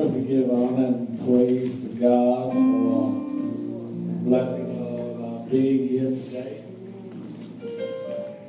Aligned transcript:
First, 0.00 0.14
we 0.14 0.24
give 0.24 0.48
honor 0.48 0.86
and 0.86 1.18
praise 1.18 1.72
to 1.82 1.88
God 2.00 2.52
for 2.54 3.12
the 4.08 4.16
blessing 4.24 4.68
of 5.22 5.50
being 5.50 5.88
here 5.88 6.10
today. 6.10 6.64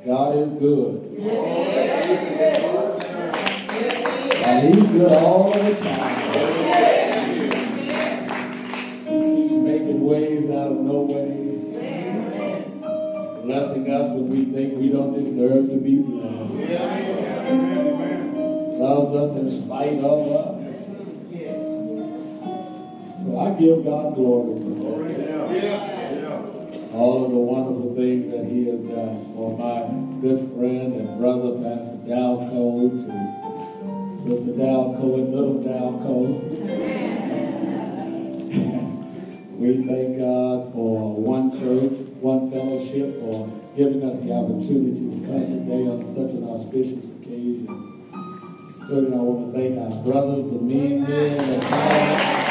God 0.06 0.34
is 0.36 0.50
good. 0.52 0.94
And 4.46 4.74
He's 4.74 4.88
good 4.92 5.12
all 5.12 5.52
the 5.52 5.74
time. 5.74 6.32
He 9.04 9.18
keeps 9.36 9.52
making 9.52 10.06
ways 10.06 10.48
out 10.48 10.72
of 10.72 10.78
no 10.78 11.02
way. 11.02 11.58
Blessing 13.44 13.90
us 13.90 14.08
when 14.14 14.30
we 14.30 14.46
think 14.46 14.78
we 14.78 14.88
don't 14.88 15.12
deserve 15.12 15.68
to 15.68 15.76
be 15.76 15.96
blessed. 15.98 16.60
Loves 18.80 19.14
us 19.14 19.36
in 19.36 19.50
spite 19.50 19.98
of 19.98 20.32
us. 20.32 20.61
Give 23.62 23.84
God 23.84 24.16
glory 24.16 24.58
today. 24.58 25.78
All 26.92 27.24
of 27.24 27.30
the 27.30 27.38
wonderful 27.38 27.94
things 27.94 28.30
that 28.32 28.44
He 28.46 28.66
has 28.66 28.80
done 28.80 29.32
for 29.34 29.56
my 29.56 29.86
good 30.20 30.40
friend 30.50 30.94
and 30.94 31.18
brother, 31.18 31.62
Pastor 31.62 31.98
Dalco, 32.02 32.98
to 32.98 33.12
Sister 34.18 34.52
Dalco 34.58 35.14
and 35.14 35.32
Little 35.32 35.62
Dalco. 35.62 36.42
we 39.58 39.86
thank 39.86 40.18
God 40.18 40.72
for 40.72 41.14
one 41.14 41.52
church, 41.52 41.94
one 42.18 42.50
fellowship, 42.50 43.20
for 43.20 43.46
giving 43.76 44.02
us 44.02 44.20
the 44.22 44.32
opportunity 44.32 45.06
to 45.06 45.24
come 45.24 45.46
today 45.46 45.86
on 45.86 46.04
such 46.04 46.34
an 46.34 46.42
auspicious 46.50 47.14
occasion. 47.14 47.68
Certainly, 48.88 49.16
I 49.16 49.22
want 49.22 49.54
to 49.54 49.56
thank 49.56 49.78
our 49.78 50.02
brothers, 50.02 50.50
the 50.52 50.58
mean 50.58 51.04
men, 51.04 51.38
the 51.38 51.60
talent. 51.60 52.41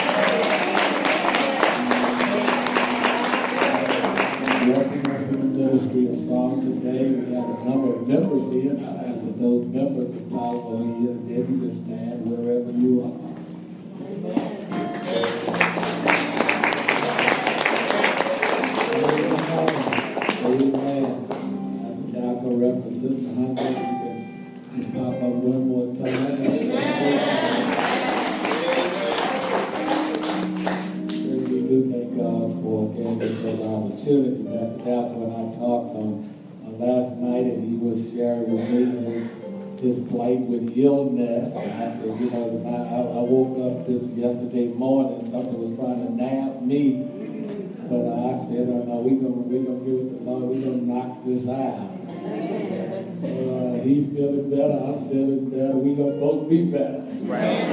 Ministry 5.93 6.13
of 6.13 6.27
song 6.27 6.61
today. 6.61 7.11
We 7.11 7.33
have 7.35 7.49
a 7.49 7.65
number 7.67 7.95
of 7.95 8.07
members 8.07 8.51
here. 8.53 8.77
I 8.79 9.09
ask 9.09 9.25
that 9.25 9.39
those 9.39 9.65
members 9.65 10.05
of 10.15 10.29
Tyler 10.31 10.75
and 10.79 11.27
Debbie 11.27 11.59
to 11.59 11.69
stand 11.69 12.23
wherever 12.25 12.60
plight 39.81 40.41
with 40.41 40.77
illness. 40.77 41.55
And 41.57 41.83
I 41.83 41.89
said, 41.89 42.19
you 42.21 42.29
know, 42.29 42.61
I, 42.69 43.17
I 43.17 43.21
woke 43.25 43.57
up 43.57 43.87
this 43.87 44.03
yesterday 44.13 44.67
morning, 44.67 45.25
something 45.25 45.57
was 45.57 45.73
trying 45.75 46.05
to 46.05 46.13
nab 46.13 46.61
me. 46.61 47.01
But 47.89 48.05
I 48.05 48.31
said, 48.37 48.69
oh, 48.69 48.85
no, 48.85 49.01
we're 49.01 49.19
going 49.19 49.49
we 49.49 49.65
gonna 49.65 49.81
give 49.83 49.99
it 49.99 50.13
the 50.13 50.23
Lord, 50.23 50.43
we're 50.53 50.61
to 50.61 50.77
knock 50.85 51.25
this 51.25 51.49
out. 51.49 51.97
So 53.11 53.27
uh, 53.27 53.83
he's 53.83 54.13
feeling 54.13 54.49
better, 54.49 54.77
I'm 54.77 55.09
feeling 55.09 55.49
better, 55.49 55.75
we're 55.75 55.97
to 55.97 56.13
both 56.21 56.47
be 56.47 56.71
better. 56.71 57.01
Right. 57.25 57.65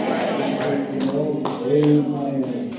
You 0.92 1.00
know, 1.12 1.42
amen. 1.68 2.74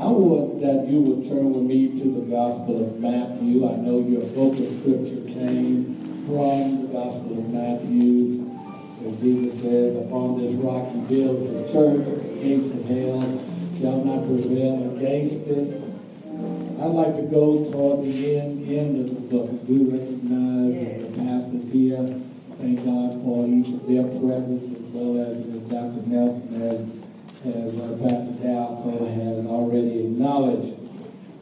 I 0.00 0.06
would 0.08 0.60
that 0.60 0.88
you 0.88 1.00
would 1.02 1.28
turn 1.28 1.52
with 1.52 1.62
me 1.62 1.88
to 2.00 2.20
the 2.20 2.26
Gospel 2.26 2.82
of 2.84 2.98
Matthew. 2.98 3.68
I 3.68 3.76
know 3.76 4.00
your 4.00 4.24
focus 4.24 4.80
scripture 4.80 5.22
came 5.30 5.99
from 6.30 6.86
the 6.86 6.92
Gospel 6.94 7.42
of 7.42 7.50
Matthew, 7.50 8.46
where 9.02 9.16
Jesus 9.18 9.66
says, 9.66 9.98
Upon 10.06 10.38
this 10.38 10.54
rock 10.62 10.86
he 10.94 11.02
builds 11.10 11.42
his 11.42 11.66
church, 11.74 12.06
gates 12.38 12.70
of 12.70 12.86
hell 12.86 13.26
shall 13.74 13.98
not 14.06 14.30
prevail 14.30 14.94
against 14.94 15.50
it. 15.50 15.74
I'd 16.78 16.94
like 16.94 17.16
to 17.18 17.26
go 17.26 17.66
toward 17.66 18.06
the 18.06 18.38
end, 18.38 18.62
end 18.62 18.94
of 19.02 19.10
the 19.10 19.20
book. 19.26 19.50
We 19.50 19.58
do 19.66 19.90
recognize 19.90 20.78
that 20.78 21.02
the 21.02 21.10
pastors 21.18 21.72
here. 21.72 22.06
Thank 22.62 22.84
God 22.84 23.18
for 23.26 23.48
each 23.50 23.74
of 23.74 23.88
their 23.90 24.06
presence 24.06 24.70
as 24.70 24.86
well 24.94 25.18
as, 25.18 25.34
as 25.50 25.60
Dr. 25.66 26.06
Nelson 26.06 26.62
as, 26.62 26.86
as 27.42 27.74
uh, 27.74 27.98
Pastor 28.06 28.38
Dalco 28.38 29.02
has 29.02 29.46
already 29.46 30.06
acknowledged. 30.06 30.78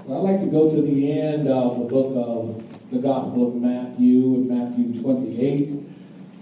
So 0.07 0.17
I'd 0.17 0.25
like 0.25 0.41
to 0.41 0.51
go 0.51 0.71
to 0.71 0.81
the 0.81 1.13
end 1.13 1.47
of 1.49 1.79
the 1.79 1.85
book 1.85 2.15
of 2.17 2.78
the 2.91 2.99
Gospel 2.99 3.49
of 3.49 3.55
Matthew, 3.57 4.35
in 4.35 4.49
Matthew 4.49 5.01
28, 5.01 5.69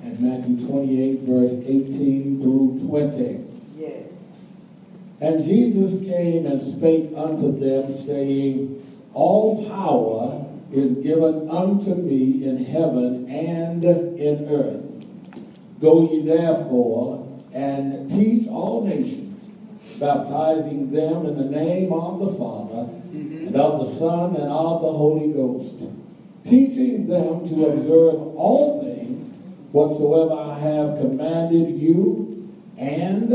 and 0.02 0.20
Matthew 0.20 0.66
28, 0.66 1.20
verse 1.20 1.54
18 1.66 2.40
through 2.40 2.86
20. 2.86 3.44
Yes. 3.76 4.12
And 5.20 5.44
Jesus 5.44 6.06
came 6.08 6.46
and 6.46 6.62
spake 6.62 7.10
unto 7.16 7.58
them, 7.58 7.92
saying, 7.92 8.82
All 9.12 9.68
power 9.68 10.46
is 10.72 10.98
given 10.98 11.50
unto 11.50 11.94
me 11.94 12.44
in 12.44 12.64
heaven 12.64 13.28
and 13.28 13.84
in 13.84 14.48
earth. 14.48 14.92
Go 15.80 16.10
ye 16.10 16.24
therefore 16.24 17.26
and 17.52 18.10
teach 18.10 18.46
all 18.48 18.84
nations, 18.86 19.50
baptizing 19.98 20.90
them 20.92 21.26
in 21.26 21.36
the 21.36 21.44
name 21.44 21.92
of 21.92 22.20
the 22.20 22.28
Father, 22.28 22.84
mm-hmm. 22.84 23.48
and 23.48 23.56
of 23.56 23.80
the 23.80 23.86
Son, 23.86 24.36
and 24.36 24.50
of 24.50 24.82
the 24.82 24.92
Holy 24.92 25.32
Ghost, 25.32 25.80
teaching 26.46 27.06
them 27.06 27.46
to 27.46 27.66
observe 27.66 28.36
all 28.36 28.82
things 28.82 29.32
whatsoever 29.72 30.34
I 30.34 30.58
have 30.58 30.98
commanded 30.98 31.78
you, 31.78 32.50
and 32.78 33.30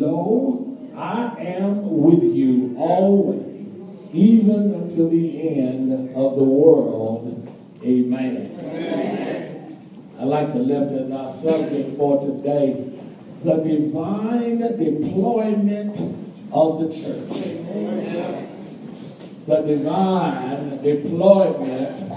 lo, 0.00 0.78
I 0.96 1.34
am 1.38 2.02
with 2.02 2.22
you 2.22 2.74
always, 2.78 3.78
even 4.12 4.74
unto 4.74 5.08
the 5.08 5.58
end 5.58 6.14
of 6.14 6.36
the 6.36 6.44
world. 6.44 7.48
Amen. 7.82 8.56
I'd 10.18 10.24
like 10.24 10.52
to 10.52 10.58
lift 10.58 10.92
as 10.92 11.10
our 11.10 11.30
subject 11.30 11.96
for 11.96 12.20
today 12.20 12.86
the 13.42 13.56
divine 13.56 14.58
deployment 14.58 15.98
of 16.52 16.80
the 16.80 16.88
church. 16.92 17.56
The 19.46 19.62
divine 19.62 20.82
deployment 20.82 22.09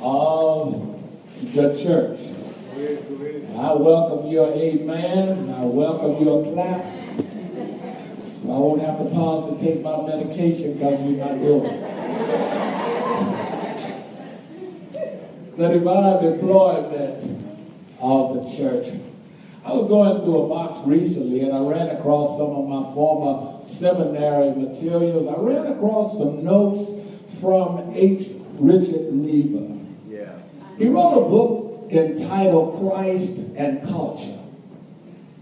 of 0.00 1.52
the 1.54 1.72
church. 1.72 2.20
I 3.58 3.72
welcome 3.72 4.30
your 4.30 4.52
amens. 4.52 5.50
I 5.50 5.64
welcome 5.64 6.24
your 6.24 6.44
claps. 6.52 7.06
So 8.30 8.54
I 8.54 8.58
won't 8.58 8.80
have 8.82 8.98
to 8.98 9.04
pause 9.06 9.58
to 9.58 9.64
take 9.64 9.82
my 9.82 10.00
medication 10.06 10.74
because 10.74 11.02
you're 11.02 11.18
not 11.18 11.40
doing 11.40 11.64
it. 11.64 11.96
The 15.56 15.68
divine 15.68 16.22
deployment 16.22 17.22
of 18.00 18.34
the 18.34 18.42
church. 18.56 18.86
I 19.64 19.72
was 19.72 19.88
going 19.88 20.22
through 20.22 20.44
a 20.44 20.48
box 20.48 20.86
recently 20.86 21.40
and 21.40 21.52
I 21.52 21.58
ran 21.60 21.88
across 21.96 22.38
some 22.38 22.52
of 22.52 22.68
my 22.68 22.94
former 22.94 23.62
seminary 23.64 24.54
materials. 24.54 25.26
I 25.26 25.40
ran 25.40 25.66
across 25.66 26.16
some 26.16 26.44
notes 26.44 26.92
from 27.40 27.92
H. 27.94 28.28
Richard 28.58 29.12
Niebuhr. 29.12 29.77
He 30.78 30.88
wrote 30.88 31.26
a 31.26 31.28
book 31.28 31.92
entitled 31.92 32.78
Christ 32.78 33.38
and 33.56 33.82
Culture. 33.82 34.38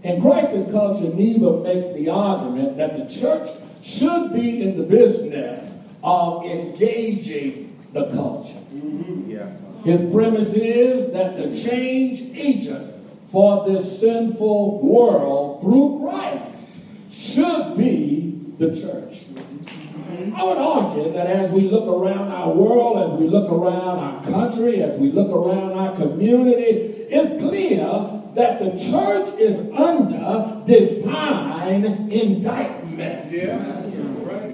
In 0.03 0.21
Christ 0.21 0.55
and 0.55 0.71
Culture, 0.71 1.13
Niebuhr 1.13 1.63
makes 1.63 1.93
the 1.93 2.09
argument 2.09 2.77
that 2.77 2.97
the 2.97 3.13
church 3.13 3.49
should 3.81 4.33
be 4.33 4.61
in 4.61 4.77
the 4.77 4.83
business 4.83 5.83
of 6.03 6.45
engaging 6.45 7.77
the 7.93 8.05
culture. 8.13 8.59
Mm-hmm. 8.73 9.31
Yeah. 9.31 9.51
His 9.83 10.13
premise 10.13 10.53
is 10.53 11.13
that 11.13 11.37
the 11.37 11.57
change 11.57 12.21
agent 12.35 12.93
for 13.29 13.67
this 13.67 13.99
sinful 13.99 14.81
world 14.81 15.61
through 15.61 15.99
Christ 16.01 16.67
should 17.11 17.77
be 17.77 18.41
the 18.57 18.69
church. 18.69 19.26
I 20.17 20.43
would 20.43 20.57
argue 20.57 21.13
that 21.13 21.27
as 21.27 21.51
we 21.51 21.69
look 21.69 21.87
around 21.87 22.31
our 22.31 22.51
world, 22.51 23.13
as 23.13 23.19
we 23.19 23.27
look 23.27 23.51
around 23.51 23.99
our 23.99 24.23
country, 24.23 24.81
as 24.81 24.97
we 24.99 25.11
look 25.11 25.29
around 25.29 25.73
our 25.73 25.95
community, 25.95 27.05
it's 27.09 27.39
clear 27.39 27.85
that 28.33 28.59
the 28.59 28.71
church 28.71 29.39
is 29.39 29.69
under 29.71 30.63
divine 30.65 32.09
indictment 32.11 33.31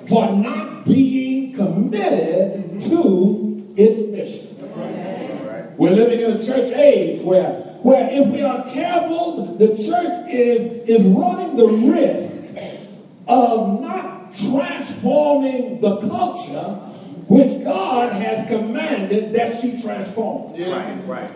for 0.09 0.33
not 0.33 0.83
being 0.83 1.53
committed 1.53 2.81
to 2.81 3.73
its 3.77 4.11
mission. 4.11 4.49
We're 5.77 5.91
living 5.91 6.19
in 6.19 6.31
a 6.31 6.45
church 6.45 6.73
age 6.73 7.21
where, 7.21 7.53
where 7.83 8.09
if 8.11 8.27
we 8.27 8.41
are 8.41 8.67
careful, 8.69 9.55
the 9.57 9.69
church 9.69 10.29
is, 10.29 10.87
is 10.89 11.05
running 11.07 11.55
the 11.55 11.67
risk 11.67 12.33
of 13.27 13.81
not 13.81 14.12
transforming 14.35 15.79
the 15.81 15.97
culture 15.97 16.79
which 17.27 17.63
God 17.63 18.11
has 18.11 18.47
commanded 18.47 19.33
that 19.33 19.61
she 19.61 19.81
transform. 19.81 20.55
Yeah. 20.55 20.75
Right, 20.75 21.07
right. 21.07 21.31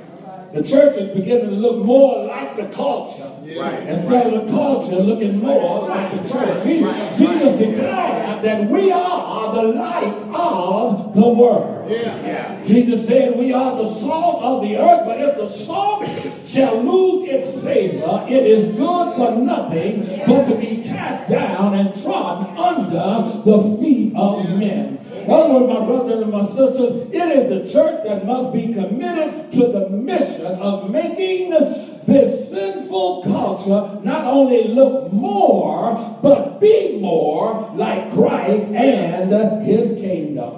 The 0.54 0.64
church 0.64 0.98
is 0.98 1.08
beginning 1.16 1.50
to 1.50 1.56
look 1.56 1.84
more 1.84 2.26
like 2.26 2.56
the 2.56 2.66
culture 2.66 3.24
Right. 3.60 3.88
instead 3.88 4.28
of 4.34 4.46
the 4.46 4.52
culture 4.52 5.02
looking 5.02 5.40
more 5.44 5.88
like 5.88 6.12
the 6.12 6.30
church. 6.30 6.64
He- 6.66 6.80
Jesus 7.18 7.54
declared 7.60 8.42
that 8.44 8.70
we 8.70 8.92
are 8.92 9.54
the 9.56 9.64
light 9.74 10.14
of 10.34 11.14
the 11.16 11.28
world. 11.28 11.86
Yeah. 11.90 11.98
Yeah. 12.26 12.64
Jesus 12.64 13.08
said, 13.08 13.38
We 13.38 13.54
are 13.54 13.78
the 13.78 13.88
salt 13.88 14.42
of 14.44 14.62
the 14.62 14.78
earth, 14.78 15.02
but 15.06 15.20
if 15.20 15.38
the 15.38 15.48
salt 15.48 16.06
shall 16.46 16.82
lose 16.82 17.30
its 17.30 17.62
savor, 17.62 18.24
it 18.28 18.44
is 18.46 18.76
good 18.76 19.14
for 19.16 19.32
nothing 19.36 20.06
but 20.28 20.46
to 20.50 20.56
be 20.56 20.84
cast 20.84 21.30
down 21.30 21.74
and 21.76 21.94
trodden 22.04 22.58
under 22.58 23.42
the 23.46 23.78
feet 23.80 24.14
of 24.16 24.50
men. 24.58 24.97
Other 25.30 25.68
my 25.68 25.86
brothers 25.86 26.22
and 26.22 26.32
my 26.32 26.46
sisters, 26.46 27.10
it 27.12 27.16
is 27.16 27.50
the 27.50 27.74
church 27.74 28.04
that 28.06 28.26
must 28.26 28.54
be 28.54 28.74
committed 28.74 29.52
to 29.54 29.68
the 29.68 29.90
mission 29.90 30.46
of 30.46 30.90
making 30.90 31.50
this 31.50 32.52
sinful 32.52 33.24
culture 33.24 34.00
not 34.04 34.26
only 34.26 34.70
look 34.70 35.12
more, 35.12 36.18
but 36.22 36.62
be 36.62 37.00
more 37.00 37.70
like 37.76 38.14
Christ 38.14 38.72
and 38.72 39.66
his 39.66 39.92
kingdom. 40.00 40.52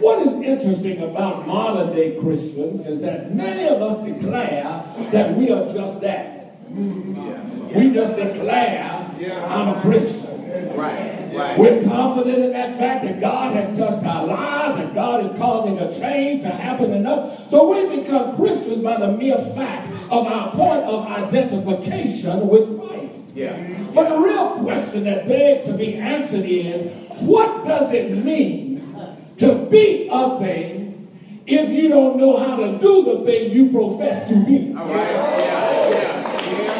What 0.00 0.26
is 0.26 0.34
interesting 0.34 1.02
about 1.02 1.46
modern 1.46 1.94
day 1.94 2.18
Christians 2.20 2.86
is 2.86 3.00
that 3.02 3.34
many 3.34 3.68
of 3.68 3.82
us 3.82 4.06
declare 4.06 4.84
that 5.12 5.36
we 5.36 5.50
are 5.50 5.72
just 5.72 6.00
that. 6.00 6.68
Mm. 6.70 7.74
We 7.74 7.92
just 7.92 8.16
declare, 8.16 9.10
I'm 9.46 9.76
a 9.76 9.80
Christian. 9.80 10.29
Right. 10.76 11.34
Right. 11.34 11.58
We're 11.58 11.84
confident 11.84 12.38
in 12.38 12.52
that 12.52 12.76
fact 12.76 13.04
that 13.04 13.20
God 13.20 13.54
has 13.54 13.78
touched 13.78 14.04
our 14.04 14.26
lives, 14.26 14.78
that 14.78 14.94
God 14.94 15.24
is 15.24 15.32
causing 15.38 15.78
a 15.78 15.92
change 15.92 16.42
to 16.42 16.50
happen 16.50 16.92
in 16.92 17.06
us. 17.06 17.48
So 17.50 17.70
we 17.70 18.02
become 18.02 18.34
Christians 18.36 18.82
by 18.82 18.98
the 18.98 19.12
mere 19.12 19.38
fact 19.38 19.88
of 20.10 20.26
our 20.26 20.50
point 20.50 20.82
of 20.84 21.06
identification 21.06 22.48
with 22.48 22.80
Christ. 22.80 23.22
Yeah. 23.34 23.56
But 23.94 24.08
the 24.08 24.18
real 24.18 24.62
question 24.62 25.04
that 25.04 25.28
begs 25.28 25.66
to 25.68 25.74
be 25.76 25.94
answered 25.94 26.44
is, 26.44 27.08
what 27.20 27.64
does 27.64 27.92
it 27.92 28.24
mean 28.24 28.94
to 29.38 29.66
be 29.70 30.08
a 30.10 30.38
thing 30.40 31.08
if 31.46 31.70
you 31.70 31.88
don't 31.88 32.16
know 32.16 32.36
how 32.38 32.56
to 32.56 32.78
do 32.78 33.04
the 33.04 33.24
thing 33.24 33.52
you 33.52 33.70
profess 33.70 34.28
to 34.30 34.44
be? 34.44 34.74
All 34.76 34.88
right. 34.88 35.10
Yeah. 35.10 35.70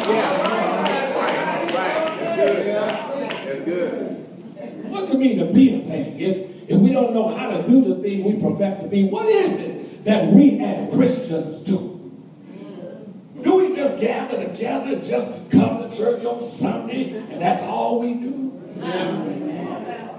Yeah. 0.09 0.49
Right. 1.15 1.73
Right. 1.73 2.05
That's 2.19 2.35
good. 2.35 2.75
That's 3.45 3.61
good. 3.65 4.17
What 4.91 4.99
does 5.05 5.15
it 5.15 5.19
mean 5.19 5.37
to 5.39 5.53
be 5.53 5.75
a 5.75 5.79
thing? 5.79 6.19
If, 6.19 6.69
if 6.69 6.79
we 6.79 6.91
don't 6.91 7.13
how 7.37 7.49
to 7.57 7.67
do 7.67 7.93
the 7.93 8.01
thing 8.01 8.23
we 8.23 8.41
profess 8.41 8.81
to 8.81 8.87
be, 8.87 9.07
what 9.09 9.25
is 9.27 9.53
it 9.53 10.05
that 10.05 10.31
we 10.31 10.59
as 10.59 10.93
Christians 10.93 11.55
do? 11.63 11.87
Do 13.43 13.57
we 13.57 13.75
just 13.75 13.99
gather 13.99 14.43
together, 14.47 15.01
just 15.01 15.51
come 15.51 15.89
to 15.89 15.95
church 15.95 16.25
on 16.25 16.41
Sunday, 16.41 17.11
and 17.11 17.41
that's 17.41 17.63
all 17.63 17.99
we 17.99 18.13
do? 18.15 18.61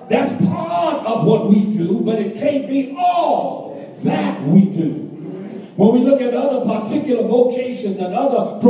That's 0.08 0.46
part 0.46 1.06
of 1.06 1.26
what 1.26 1.48
we 1.48 1.72
do, 1.72 2.02
but 2.04 2.18
it 2.18 2.36
can't 2.36 2.68
be 2.68 2.94
all 2.98 3.94
that 4.04 4.42
we 4.42 4.66
do. 4.66 5.02
When 5.76 5.92
we 5.94 6.00
look 6.00 6.20
at 6.20 6.34
other 6.34 6.66
particular 6.66 7.26
vocations 7.26 7.98
and 7.98 8.14
other 8.14 8.60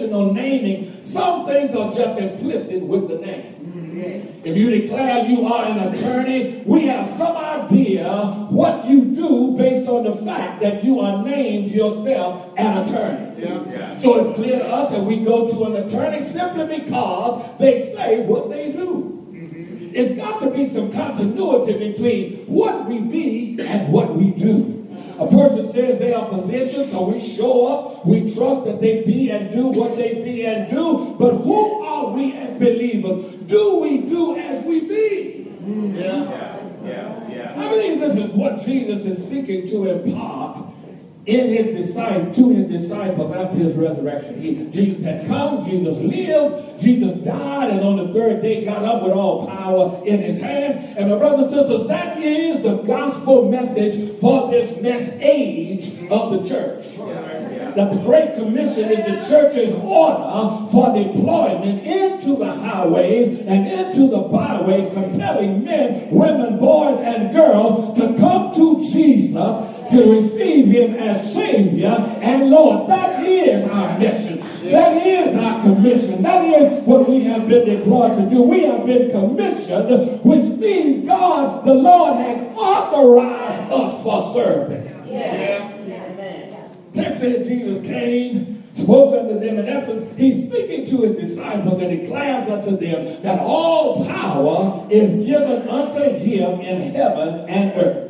professional 0.00 0.34
namings, 0.34 1.02
some 1.02 1.46
things 1.46 1.74
are 1.76 1.92
just 1.94 2.18
implicit 2.18 2.82
with 2.82 3.08
the 3.08 3.18
name. 3.18 3.54
Mm-hmm. 3.54 4.46
If 4.46 4.56
you 4.56 4.70
declare 4.70 5.26
you 5.26 5.46
are 5.46 5.66
an 5.66 5.92
attorney, 5.92 6.62
we 6.64 6.86
have 6.86 7.06
some 7.06 7.36
idea 7.36 8.08
what 8.48 8.86
you 8.86 9.14
do 9.14 9.56
based 9.58 9.88
on 9.88 10.04
the 10.04 10.16
fact 10.16 10.62
that 10.62 10.82
you 10.82 11.00
are 11.00 11.24
named 11.24 11.70
yourself 11.70 12.52
an 12.56 12.84
attorney. 12.84 13.42
Yeah. 13.42 13.98
So 13.98 14.24
it's 14.24 14.36
clear 14.38 14.58
to 14.58 14.66
us 14.66 14.92
that 14.92 15.02
we 15.02 15.24
go 15.24 15.48
to 15.48 15.64
an 15.64 15.86
attorney 15.86 16.22
simply 16.22 16.80
because 16.80 17.58
they 17.58 17.82
say 17.82 18.24
what 18.24 18.48
they 18.48 18.72
do. 18.72 19.28
Mm-hmm. 19.32 19.94
It's 19.94 20.16
got 20.16 20.40
to 20.40 20.50
be 20.50 20.66
some 20.66 20.92
continuity 20.92 21.90
between 21.90 22.36
what 22.46 22.86
we 22.86 23.00
be 23.00 23.60
and 23.60 23.92
what 23.92 24.14
we 24.14 24.30
do. 24.32 24.79
A 25.20 25.26
person 25.26 25.68
says 25.70 25.98
they 25.98 26.14
are 26.14 26.24
physicians, 26.24 26.90
so 26.90 27.10
we 27.10 27.20
show 27.20 27.66
up, 27.68 28.06
we 28.06 28.20
trust 28.34 28.64
that 28.64 28.80
they 28.80 29.04
be 29.04 29.30
and 29.30 29.52
do 29.52 29.66
what 29.66 29.98
they 29.98 30.24
be 30.24 30.46
and 30.46 30.70
do, 30.70 31.14
but 31.18 31.34
who 31.34 31.84
are 31.84 32.14
we 32.14 32.34
as 32.36 32.58
believers? 32.58 33.34
Do 33.34 33.80
we 33.80 33.98
do 34.02 34.36
as 34.36 34.64
we 34.64 34.88
be? 34.88 35.52
Yeah. 35.66 36.24
Yeah. 36.82 37.28
Yeah. 37.28 37.54
I 37.54 37.68
believe 37.68 38.00
this 38.00 38.16
is 38.16 38.32
what 38.32 38.64
Jesus 38.64 39.04
is 39.04 39.28
seeking 39.28 39.68
to 39.68 39.90
impart 39.90 40.49
in 41.26 41.48
his 41.48 41.76
disciples, 41.76 42.36
to 42.36 42.48
his 42.48 42.68
disciples 42.68 43.34
after 43.34 43.56
his 43.58 43.76
resurrection. 43.76 44.40
He, 44.40 44.70
Jesus 44.70 45.04
had 45.04 45.26
come, 45.26 45.62
Jesus 45.64 45.98
lived, 45.98 46.80
Jesus 46.80 47.18
died, 47.18 47.70
and 47.70 47.80
on 47.80 47.96
the 47.98 48.14
third 48.14 48.42
day 48.42 48.64
got 48.64 48.84
up 48.84 49.02
with 49.02 49.12
all 49.12 49.46
power 49.46 50.02
in 50.06 50.20
his 50.20 50.40
hands. 50.40 50.96
And 50.96 51.10
my 51.10 51.18
brothers 51.18 51.52
and 51.52 51.60
sisters, 51.60 51.88
that 51.88 52.18
is 52.18 52.62
the 52.62 52.82
gospel 52.84 53.50
message 53.50 54.18
for 54.18 54.50
this 54.50 54.80
next 54.80 55.12
age 55.20 56.10
of 56.10 56.32
the 56.32 56.48
church. 56.48 56.96
That 57.76 57.94
the 57.94 58.02
Great 58.02 58.34
Commission 58.34 58.90
is 58.90 58.98
the 58.98 59.28
church's 59.28 59.74
order 59.76 60.66
for 60.72 60.92
deployment 60.96 61.86
into 61.86 62.36
the 62.36 62.52
highways 62.52 63.40
and 63.40 63.68
into 63.68 64.08
the 64.08 64.22
byways, 64.22 64.92
compelling 64.92 65.64
men, 65.64 66.10
women, 66.10 66.58
boys, 66.58 66.98
and 66.98 67.32
girls 67.32 67.96
to 67.98 68.18
come 68.18 68.52
to 68.54 68.90
Jesus 68.90 69.79
to 69.90 70.14
receive 70.14 70.66
him 70.66 70.94
as 70.94 71.34
Savior 71.34 71.94
and 72.22 72.50
Lord. 72.50 72.88
That 72.88 73.24
is 73.24 73.68
our 73.68 73.98
mission. 73.98 74.38
That 74.70 75.06
is 75.06 75.36
our 75.36 75.62
commission. 75.62 76.22
That 76.22 76.44
is 76.44 76.84
what 76.84 77.08
we 77.08 77.24
have 77.24 77.48
been 77.48 77.78
deployed 77.78 78.16
to 78.18 78.30
do. 78.30 78.42
We 78.42 78.64
have 78.64 78.86
been 78.86 79.10
commissioned, 79.10 79.88
which 80.24 80.44
means 80.58 81.06
God, 81.06 81.64
the 81.64 81.74
Lord, 81.74 82.16
has 82.16 82.56
authorized 82.56 83.72
us 83.72 84.02
for 84.02 84.22
service. 84.34 84.96
Text 86.92 87.20
said 87.20 87.46
Jesus 87.46 87.84
came, 87.86 88.64
spoke 88.74 89.18
unto 89.20 89.38
them, 89.38 89.58
and 89.58 89.68
essence, 89.68 90.16
he's 90.18 90.48
speaking 90.48 90.86
to 90.86 91.02
his 91.06 91.20
disciples 91.20 91.82
and 91.82 92.00
declares 92.00 92.48
unto 92.50 92.76
them 92.76 93.22
that 93.22 93.40
all 93.40 94.04
power 94.06 94.86
is 94.90 95.24
given 95.26 95.68
unto 95.68 96.02
him 96.02 96.60
in 96.60 96.92
heaven 96.92 97.48
and 97.48 97.72
earth. 97.80 98.09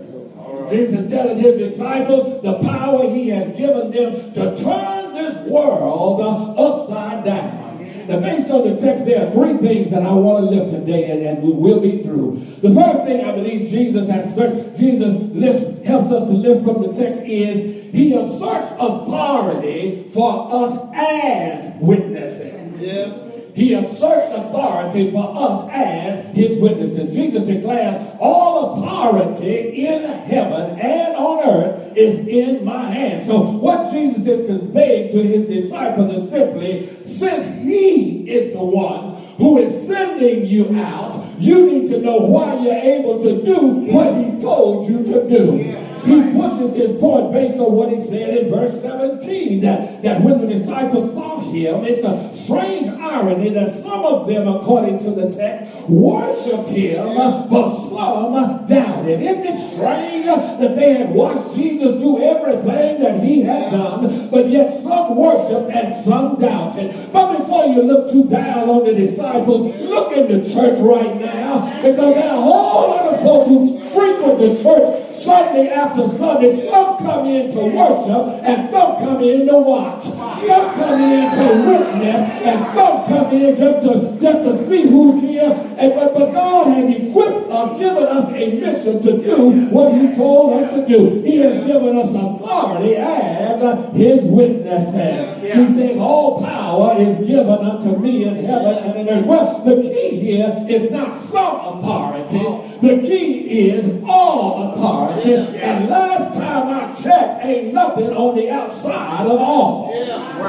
Jesus 0.70 1.10
telling 1.10 1.38
his 1.38 1.58
disciples 1.58 2.42
the 2.42 2.58
power 2.62 3.02
he 3.04 3.28
has 3.28 3.56
given 3.56 3.90
them 3.90 4.32
to 4.34 4.62
turn 4.62 5.12
this 5.12 5.36
world 5.48 6.20
upside 6.58 7.24
down. 7.24 7.60
Now, 8.08 8.18
based 8.18 8.50
on 8.50 8.66
the 8.66 8.80
text, 8.80 9.06
there 9.06 9.24
are 9.24 9.30
three 9.30 9.56
things 9.58 9.92
that 9.92 10.02
I 10.02 10.12
want 10.12 10.44
to 10.44 10.50
lift 10.50 10.72
today, 10.72 11.10
and, 11.12 11.22
and 11.26 11.42
we 11.44 11.52
will 11.52 11.80
be 11.80 12.02
through. 12.02 12.40
The 12.60 12.74
first 12.74 13.04
thing 13.04 13.24
I 13.24 13.32
believe 13.32 13.68
Jesus 13.68 14.10
has 14.10 14.34
Jesus 14.76 15.32
lifts, 15.32 15.86
helps 15.86 16.10
us 16.10 16.28
to 16.28 16.34
lift 16.34 16.64
from 16.64 16.82
the 16.82 16.92
text 16.92 17.22
is 17.22 17.92
he 17.92 18.14
asserts 18.14 18.72
authority 18.80 20.08
for 20.12 20.48
us 20.50 20.90
as 20.92 21.80
witnesses. 21.80 22.82
Yeah. 22.82 23.29
He 23.60 23.74
asserts 23.74 24.28
authority 24.34 25.10
for 25.10 25.34
us 25.36 25.68
as 25.70 26.34
his 26.34 26.58
witnesses. 26.58 27.14
Jesus 27.14 27.46
declares, 27.46 28.16
All 28.18 28.76
authority 28.82 29.84
in 29.84 30.04
heaven 30.04 30.80
and 30.80 31.14
on 31.14 31.46
earth 31.46 31.94
is 31.94 32.26
in 32.26 32.64
my 32.64 32.86
hand. 32.86 33.22
So, 33.22 33.38
what 33.42 33.92
Jesus 33.92 34.26
is 34.26 34.48
conveying 34.48 35.12
to 35.12 35.22
his 35.22 35.46
disciples 35.46 36.10
is 36.10 36.30
simply, 36.30 36.86
since 37.04 37.62
he 37.62 38.30
is 38.30 38.54
the 38.54 38.64
one 38.64 39.16
who 39.36 39.58
is 39.58 39.86
sending 39.86 40.46
you 40.46 40.74
out, 40.78 41.22
you 41.36 41.66
need 41.66 41.88
to 41.90 42.00
know 42.00 42.16
why 42.16 42.58
you're 42.60 42.72
able 42.72 43.20
to 43.22 43.44
do 43.44 43.58
what 43.92 44.14
he 44.24 44.40
told 44.40 44.88
you 44.88 45.04
to 45.04 45.28
do. 45.28 45.80
He 46.06 46.32
pushes 46.32 46.74
his 46.76 46.98
point 46.98 47.30
based 47.30 47.58
on 47.58 47.74
what 47.74 47.90
he 47.90 48.00
said 48.00 48.38
in 48.38 48.50
verse 48.50 48.80
17 48.80 49.60
that, 49.60 50.02
that 50.02 50.22
when 50.22 50.40
the 50.40 50.46
disciples 50.46 51.12
saw 51.12 51.39
him, 51.50 51.85
it's 51.85 52.04
a 52.04 52.37
strange 52.37 52.88
irony 52.88 53.50
that 53.50 53.71
some 53.71 54.04
of 54.04 54.26
them, 54.26 54.49
according 54.49 54.99
to 55.00 55.11
the 55.11 55.35
text, 55.35 55.88
worshiped 55.88 56.69
him, 56.69 57.16
but 57.16 57.71
some 57.71 58.66
doubted. 58.66 59.21
Isn't 59.21 59.47
it 59.47 59.59
strange 59.59 60.26
that 60.26 60.76
they 60.76 60.95
had 60.95 61.11
watched 61.11 61.57
Jesus 61.57 62.00
do 62.00 62.23
everything 62.23 63.00
that 63.00 63.21
he 63.23 63.42
had 63.42 63.71
done, 63.71 64.30
but 64.30 64.49
yet 64.49 64.71
some 64.71 65.16
worshiped 65.16 65.75
and 65.75 65.92
some 65.92 66.40
doubted. 66.40 66.95
But 67.12 67.38
before 67.38 67.64
you 67.66 67.83
look 67.83 68.11
too 68.11 68.28
down 68.28 68.69
on 68.69 68.85
the 68.85 68.95
disciples, 68.95 69.76
look 69.76 70.12
in 70.12 70.28
the 70.28 70.49
church 70.49 70.78
right 70.80 71.21
now 71.21 71.83
because 71.83 72.14
there 72.14 72.30
are 72.30 72.37
a 72.37 72.40
whole 72.40 72.90
lot 72.90 73.14
of 73.14 73.21
folks 73.23 73.49
who 73.49 73.80
frequent 73.90 74.38
the 74.38 74.62
church 74.62 75.12
Sunday 75.12 75.69
after 75.69 76.07
Sunday. 76.09 76.69
Some 76.69 76.99
come 76.99 77.26
in 77.26 77.50
to 77.52 77.59
worship 77.59 78.45
and 78.45 78.71
some 78.71 78.99
come 78.99 79.23
in 79.23 79.47
to 79.49 79.59
watch. 79.59 80.04
Some 80.47 80.75
come 80.75 81.00
in 81.00 81.30
to 81.30 81.44
witness 81.66 82.20
and 82.42 82.64
some 82.64 83.06
come 83.06 83.32
in 83.32 83.56
just 83.56 83.82
to, 83.82 84.20
just 84.20 84.44
to 84.44 84.56
see 84.56 84.82
who's 84.82 85.20
here. 85.23 85.52
And, 85.78 85.94
but, 85.94 86.14
but 86.14 86.32
God 86.32 86.66
has 86.68 86.97
equipped 86.97 87.50
us, 87.50 87.78
given 87.80 88.04
us 88.04 88.28
a 88.32 88.61
mission 88.61 89.02
to 89.02 89.23
do 89.23 89.66
what 89.68 89.92
he 89.92 90.14
told 90.14 90.62
us 90.62 90.75
to 90.75 90.87
do. 90.87 91.23
He 91.23 91.38
has 91.38 91.66
given 91.66 91.97
us 91.97 92.14
authority 92.14 92.97
as 92.97 93.94
his 93.94 94.25
witnesses. 94.25 95.39
He 95.52 95.66
says, 95.75 95.97
all 95.99 96.42
power 96.45 96.95
is 96.99 97.26
given 97.26 97.49
unto 97.49 97.97
me 97.99 98.25
in 98.25 98.37
heaven 98.37 98.78
and 98.78 98.99
in 98.99 99.09
earth. 99.09 99.26
Well, 99.26 99.64
the 99.64 99.83
key 99.83 100.21
here 100.21 100.66
is 100.69 100.90
not 100.90 101.16
some 101.16 101.57
authority. 101.57 102.38
The 102.80 103.00
key 103.00 103.69
is 103.69 104.02
all 104.07 104.73
authority. 104.73 105.59
And 105.59 105.88
last 105.88 106.35
time 106.35 106.69
I 106.69 106.95
checked, 107.02 107.45
ain't 107.45 107.75
nothing 107.75 108.11
on 108.11 108.37
the 108.37 108.50
outside 108.50 109.26
of 109.26 109.40
all. 109.40 109.90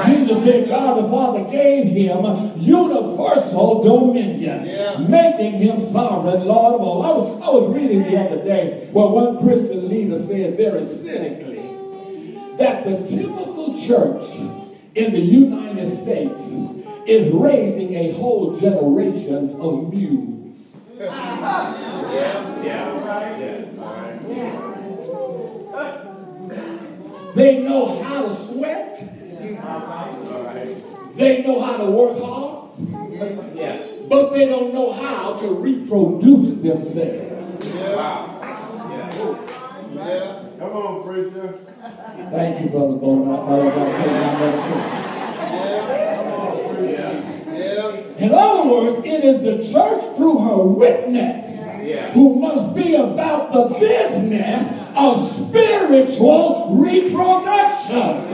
Jesus 0.06 0.44
said 0.44 0.68
God 0.68 1.02
the 1.02 1.08
Father 1.10 1.50
gave 1.50 1.86
him 1.86 2.24
universal 2.56 3.82
dominion, 3.82 5.10
making 5.10 5.52
him 5.58 5.80
sovereign 5.80 6.46
Lord 6.46 6.74
of 6.74 6.80
all. 6.80 7.02
I 7.02 7.12
was, 7.18 7.42
I 7.42 7.50
was 7.50 7.74
reading 7.74 8.02
the 8.04 8.18
other 8.18 8.44
day 8.44 8.88
where 8.92 9.06
one 9.06 9.38
Christian 9.38 9.88
leader 9.88 10.18
said 10.18 10.56
very 10.56 10.86
cynically 10.86 11.60
that 12.56 12.84
the 12.84 13.06
typical 13.06 13.78
church 13.78 14.61
in 14.94 15.12
the 15.12 15.20
United 15.20 15.88
States 15.88 16.50
is 17.06 17.32
raising 17.32 17.94
a 17.94 18.12
whole 18.12 18.54
generation 18.54 19.56
of 19.60 19.92
mules. 19.92 20.76
Yeah, 20.98 22.12
yeah, 22.62 23.38
yeah. 23.38 23.64
They 27.34 27.62
know 27.62 28.02
how 28.02 28.22
to 28.28 28.34
sweat. 28.36 28.98
They 31.16 31.42
know 31.42 31.60
how 31.60 31.76
to 31.78 31.90
work 31.90 32.18
hard. 32.22 32.70
But 34.08 34.30
they 34.34 34.46
don't 34.46 34.74
know 34.74 34.92
how 34.92 35.36
to 35.38 35.54
reproduce 35.54 36.54
themselves. 36.60 37.64
Wow. 37.74 38.28
Yeah. 39.94 40.42
Come 40.58 40.72
on, 40.72 41.02
preacher. 41.04 41.58
Thank 42.32 42.62
you, 42.62 42.70
Brother 42.70 42.96
Bowman. 42.96 43.30
I 43.30 43.36
thought 43.36 43.60
I 43.60 43.64
got 43.68 43.84
to 43.84 43.92
take 44.02 44.12
my 44.16 44.32
medication. 44.40 45.00
Yeah. 46.88 48.24
In 48.24 48.32
other 48.32 48.70
words, 48.70 49.04
it 49.04 49.22
is 49.22 49.42
the 49.42 49.58
church 49.70 50.16
through 50.16 50.38
her 50.38 50.62
witness 50.64 51.62
who 52.14 52.40
must 52.40 52.74
be 52.74 52.94
about 52.94 53.52
the 53.52 53.78
business 53.78 54.80
of 54.96 55.20
spiritual 55.20 56.78
reproduction. 56.80 58.32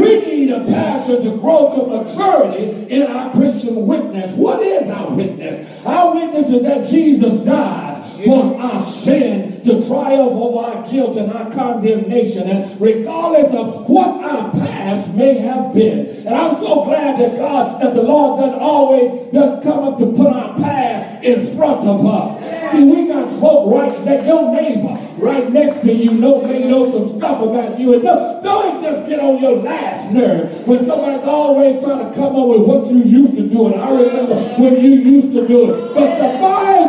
We 0.00 0.20
need 0.26 0.50
a 0.50 0.64
pastor 0.64 1.22
to 1.22 1.36
grow 1.38 1.70
to 1.76 1.86
maturity 1.86 2.90
in 2.92 3.02
our 3.08 3.30
Christian 3.30 3.86
witness. 3.86 4.34
What 4.34 4.60
is 4.62 4.90
our 4.90 5.14
witness? 5.14 5.86
Our 5.86 6.14
witness 6.14 6.48
is 6.48 6.62
that 6.62 6.90
Jesus 6.90 7.44
died 7.44 7.91
for 8.24 8.60
our 8.60 8.80
sin 8.80 9.62
to 9.64 9.86
triumph 9.86 10.32
over 10.32 10.66
our 10.66 10.90
guilt 10.90 11.16
and 11.16 11.32
our 11.32 11.50
condemnation. 11.52 12.48
And 12.48 12.80
regardless 12.80 13.52
of 13.54 13.88
what 13.88 14.24
our 14.24 14.50
past 14.52 15.14
may 15.14 15.34
have 15.38 15.74
been. 15.74 16.08
And 16.26 16.34
I'm 16.34 16.54
so 16.56 16.84
glad 16.84 17.18
that 17.20 17.38
God, 17.38 17.80
that 17.82 17.94
the 17.94 18.02
Lord 18.02 18.40
doesn't 18.40 18.60
always 18.60 19.32
doesn't 19.32 19.62
come 19.62 19.84
up 19.84 19.98
to 19.98 20.12
put 20.12 20.32
our 20.32 20.56
past 20.56 21.24
in 21.24 21.44
front 21.56 21.86
of 21.86 22.04
us. 22.06 22.72
See, 22.72 22.84
we 22.84 23.08
got 23.08 23.30
folk 23.30 23.74
right 23.74 24.04
next, 24.04 24.26
your 24.26 24.50
neighbor 24.54 25.12
right 25.22 25.50
next 25.52 25.82
to 25.82 25.92
you 25.92 26.12
know 26.12 26.46
they 26.46 26.66
know 26.68 26.84
some 26.90 27.08
stuff 27.08 27.40
about 27.42 27.78
you. 27.78 27.94
And 27.94 28.02
don't, 28.02 28.42
don't 28.42 28.82
just 28.82 29.08
get 29.08 29.20
on 29.20 29.40
your 29.40 29.56
last 29.56 30.12
nerve 30.12 30.66
when 30.66 30.84
somebody's 30.84 31.26
always 31.26 31.82
trying 31.82 32.08
to 32.08 32.14
come 32.14 32.34
up 32.36 32.48
with 32.48 32.66
what 32.66 32.86
you 32.90 33.02
used 33.04 33.36
to 33.36 33.48
do. 33.48 33.72
And 33.72 33.80
I 33.80 34.02
remember 34.02 34.34
when 34.60 34.74
you 34.82 34.90
used 34.90 35.32
to 35.32 35.46
do 35.46 35.72
it. 35.72 35.94
But 35.94 36.18
the 36.18 36.31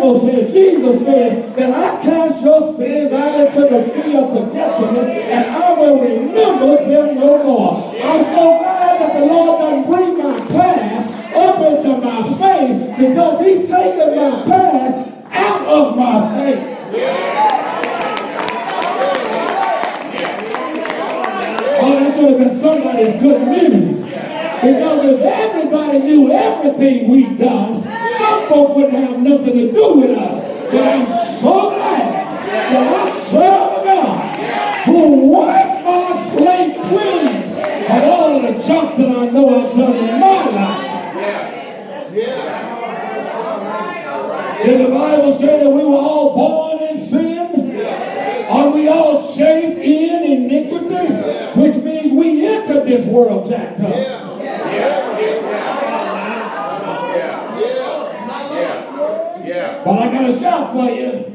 Bible 0.03 0.19
says, 0.19 0.51
Jesus 0.51 1.05
says, 1.05 1.55
that 1.55 1.71
I 1.71 2.03
cast 2.03 2.43
your 2.43 2.75
sins 2.75 3.13
out 3.13 3.39
into 3.39 3.61
the 3.61 3.83
sea 3.85 4.17
of 4.19 4.35
forgetfulness 4.35 5.07
and 5.07 5.49
I 5.49 5.73
will 5.79 6.01
remember 6.01 6.75
them 6.85 7.15
no 7.15 7.41
more. 7.41 7.77
I'm 8.03 8.25
so 8.25 8.59
glad 8.59 8.99
that 8.99 9.13
the 9.17 9.25
Lord 9.25 9.61
doesn't 9.61 9.85
bring 9.87 10.17
my 10.17 10.39
past 10.51 11.07
up 11.37 11.55
into 11.61 12.01
my 12.03 12.21
face 12.35 12.99
because 12.99 13.45
he's 13.45 13.69
taken 13.69 14.15
my 14.17 14.43
past 14.43 14.52
But 59.85 59.99
I 59.99 60.13
got 60.13 60.29
a 60.29 60.33
shout 60.39 60.71
for 60.71 60.89
you. 60.89 61.29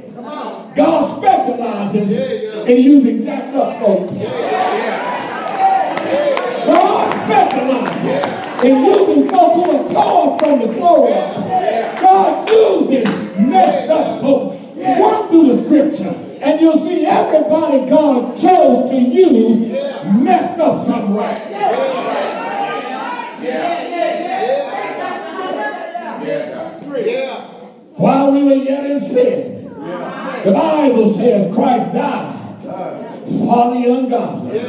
God 0.74 1.18
specializes 1.18 2.12
in 2.66 2.76
using 2.82 3.22
jacked 3.22 3.54
up 3.54 3.76
folks. 3.76 4.12
God 6.64 7.12
specializes 7.24 8.64
in 8.64 8.84
using 8.84 9.28
folks 9.28 9.54
who 9.54 9.64
are 9.70 9.88
torn 9.92 10.38
from 10.38 10.66
the 10.66 10.72
floor 10.72 11.12
up. 11.12 12.00
God 12.00 12.48
uses 12.48 13.38
messed 13.38 13.90
up 13.90 14.20
folks. 14.22 14.56
Work 14.76 15.28
through 15.28 15.54
the 15.54 15.64
scripture 15.64 16.14
and 16.40 16.60
you'll 16.60 16.78
see 16.78 17.04
everybody 17.04 17.90
God 17.90 18.36
chose 18.36 18.90
to 18.90 18.96
use 18.96 19.72
messed 20.22 20.60
up 20.60 20.80
somewhere. 20.86 21.97
While 27.98 28.32
we 28.32 28.44
were 28.44 28.54
yet 28.54 28.88
in 28.88 29.00
sin, 29.00 29.64
the 30.44 30.52
Bible 30.52 31.10
says 31.12 31.52
Christ 31.52 31.92
died 31.92 32.34
for 32.62 33.74
the 33.74 33.84
ungodly. 33.92 34.60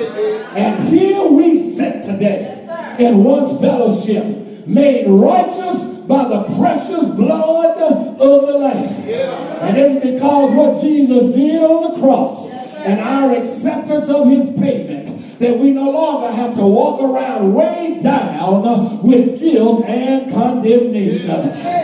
And 0.55 0.89
here 0.89 1.27
we 1.27 1.71
sit 1.71 2.03
today 2.03 2.65
in 2.97 3.23
one 3.23 3.59
fellowship, 3.59 4.65
made 4.65 5.07
righteous 5.07 5.99
by 6.07 6.27
the 6.27 6.43
precious 6.57 7.09
blood 7.09 7.77
of 7.79 8.47
the 8.47 8.57
Lamb. 8.57 8.93
And 9.61 9.77
it's 9.77 10.05
because 10.05 10.55
what 10.55 10.81
Jesus 10.81 11.35
did 11.35 11.61
on 11.63 11.93
the 11.93 11.99
cross 11.99 12.49
and 12.49 12.99
our 12.99 13.31
acceptance 13.37 14.09
of 14.09 14.27
his 14.27 14.49
payment 14.59 15.08
that 15.39 15.57
we 15.57 15.71
no 15.71 15.89
longer 15.91 16.31
have 16.35 16.55
to 16.55 16.65
walk 16.65 17.01
around 17.01 17.53
weighed 17.53 18.03
down 18.03 18.61
with 19.01 19.39
guilt 19.39 19.85
and 19.85 20.31
condemnation. 20.31 21.41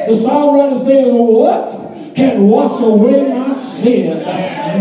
The 0.07 0.15
psalm 0.15 0.55
songwriter 0.55 0.85
says, 0.85 1.07
What 1.09 2.15
can 2.15 2.47
wash 2.47 2.81
away 2.81 3.29
my 3.29 3.53
sin? 3.53 4.19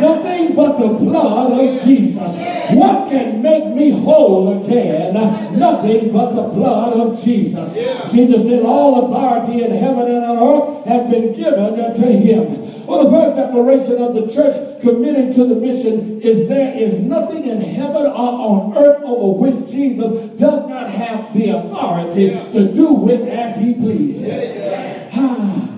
Nothing 0.00 0.56
but 0.56 0.78
the 0.78 0.94
blood 0.98 1.52
of 1.52 1.84
Jesus. 1.84 2.54
What 2.74 3.10
can 3.10 3.42
make 3.42 3.66
me 3.74 3.90
whole 3.90 4.64
again? 4.64 5.14
Nothing 5.58 6.12
but 6.12 6.32
the 6.32 6.48
blood 6.48 6.94
of 6.94 7.22
Jesus. 7.22 8.12
Jesus 8.12 8.42
said, 8.42 8.64
All 8.64 9.06
authority 9.06 9.64
in 9.64 9.70
heaven 9.72 10.08
and 10.08 10.24
on 10.24 10.38
earth 10.38 10.86
has 10.86 11.10
been 11.10 11.32
given 11.32 11.76
to 11.76 12.06
him. 12.06 12.63
Well, 12.86 13.04
the 13.04 13.10
first 13.10 13.36
declaration 13.36 14.02
of 14.02 14.14
the 14.14 14.32
church 14.32 14.82
committed 14.82 15.34
to 15.36 15.44
the 15.44 15.54
mission 15.56 16.20
is 16.20 16.48
there 16.48 16.76
is 16.76 17.00
nothing 17.00 17.46
in 17.46 17.60
heaven 17.60 18.06
or 18.06 18.12
on 18.12 18.76
earth 18.76 19.02
over 19.04 19.40
which 19.40 19.70
Jesus 19.70 20.30
does 20.38 20.68
not 20.68 20.90
have 20.90 21.32
the 21.32 21.48
authority 21.50 22.30
to 22.52 22.74
do 22.74 22.92
with 22.92 23.26
as 23.28 23.56
he 23.56 23.74
pleases. 23.74 25.10
Ah, 25.16 25.70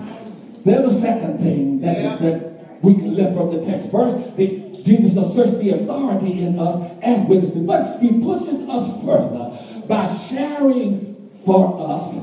there's 0.64 0.90
a 0.90 1.00
second 1.00 1.38
thing 1.38 1.80
that, 1.82 2.18
that 2.20 2.82
we 2.82 2.94
can 2.94 3.14
lift 3.14 3.36
from 3.36 3.52
the 3.52 3.64
text. 3.64 3.92
First, 3.92 4.36
the, 4.36 4.82
Jesus 4.82 5.16
asserts 5.16 5.58
the 5.58 5.70
authority 5.70 6.42
in 6.42 6.58
us 6.58 6.90
as 7.02 7.28
witnesses, 7.28 7.62
but 7.62 8.00
he 8.00 8.20
pushes 8.20 8.68
us 8.68 9.04
further 9.04 9.86
by 9.86 10.06
sharing 10.08 11.30
for 11.44 11.88
us 11.88 12.14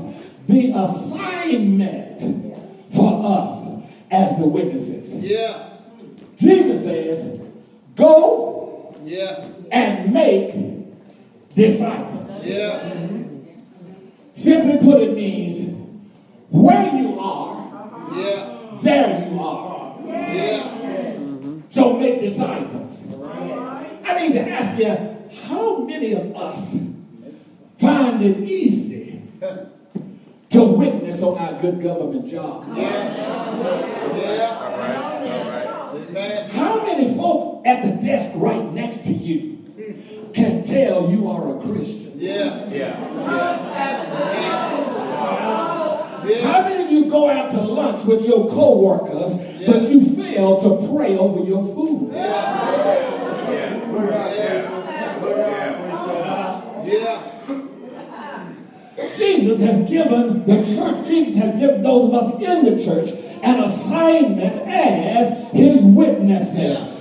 the 0.48 0.72
assignment 0.72 2.22
for 2.94 3.22
us 3.25 3.62
as 4.13 4.38
the 4.38 4.48
witnesses. 4.48 5.15
Yeah. 5.15 5.70
Jesus 6.38 6.84
says, 6.84 7.41
go 7.96 8.96
Yeah. 9.03 9.46
and 9.72 10.13
make 10.13 10.53
disciples. 11.55 12.46
Yeah. 12.46 12.79
Simply 14.34 14.77
put, 14.77 15.01
it 15.01 15.15
means 15.15 15.75
where 16.50 16.96
you 16.96 17.20
are, 17.20 18.10
Yeah. 18.15 18.60
there 18.84 19.29
you 19.32 19.39
are. 19.39 19.96
Yeah. 20.08 20.70
So 21.70 21.98
make 21.98 22.22
disciples. 22.22 23.03
I 24.05 24.27
need 24.27 24.34
to 24.34 24.48
ask 24.50 24.77
you, 24.79 24.96
how 25.48 25.79
many 25.86 26.13
of 26.13 26.36
us 26.36 26.77
find 27.79 28.22
it 28.22 28.38
easy 28.48 29.22
to 30.51 30.63
witness 30.63 31.24
on 31.24 31.38
our 31.38 31.60
good 31.62 31.82
government 31.82 32.27
job? 32.29 32.65
Yeah. 32.77 33.34
All 34.03 34.77
right, 34.77 34.96
all 34.96 35.17
right. 35.17 36.08
Amen. 36.10 36.50
How 36.51 36.84
many 36.86 37.15
folk 37.15 37.62
at 37.74 37.84
the 37.84 38.06
desk 38.06 38.32
right 38.36 38.72
next 38.72 39.03
to 39.06 39.13
you 39.13 39.58
can 40.34 40.63
tell 40.63 41.10
you 41.10 41.27
are 41.30 41.58
a 41.58 41.62
Christian? 41.62 42.13
Yeah. 42.15 42.70
Yeah, 42.70 43.20
Yeah. 46.25 46.42
How 46.42 46.62
many 46.62 46.84
of 46.86 46.92
you 46.92 47.10
go 47.10 47.30
out 47.30 47.51
to 47.51 47.62
lunch 47.62 48.06
with 48.06 48.25
your 48.25 48.50
co-workers, 48.50 49.36
but 49.65 49.82
you 49.92 50.01
fail 50.15 50.62
to 50.62 50.88
pray 50.88 51.18
over 51.18 51.44
your 51.44 51.65
food? 51.65 52.13
Yeah. 52.13 52.70
Jesus 59.18 59.62
has 59.63 59.89
given 59.89 60.46
the 60.46 60.56
church, 60.63 61.08
Jesus 61.08 61.42
has 61.42 61.60
given 61.60 61.84
those 61.84 62.10
of 62.10 62.13
us 62.13 62.34
in 62.42 62.65
the 62.65 62.84
church 62.84 63.10
an 63.44 63.60
assignment 63.63 64.56
as 64.68 65.51
his 65.51 65.84
witnesses. 65.84 66.93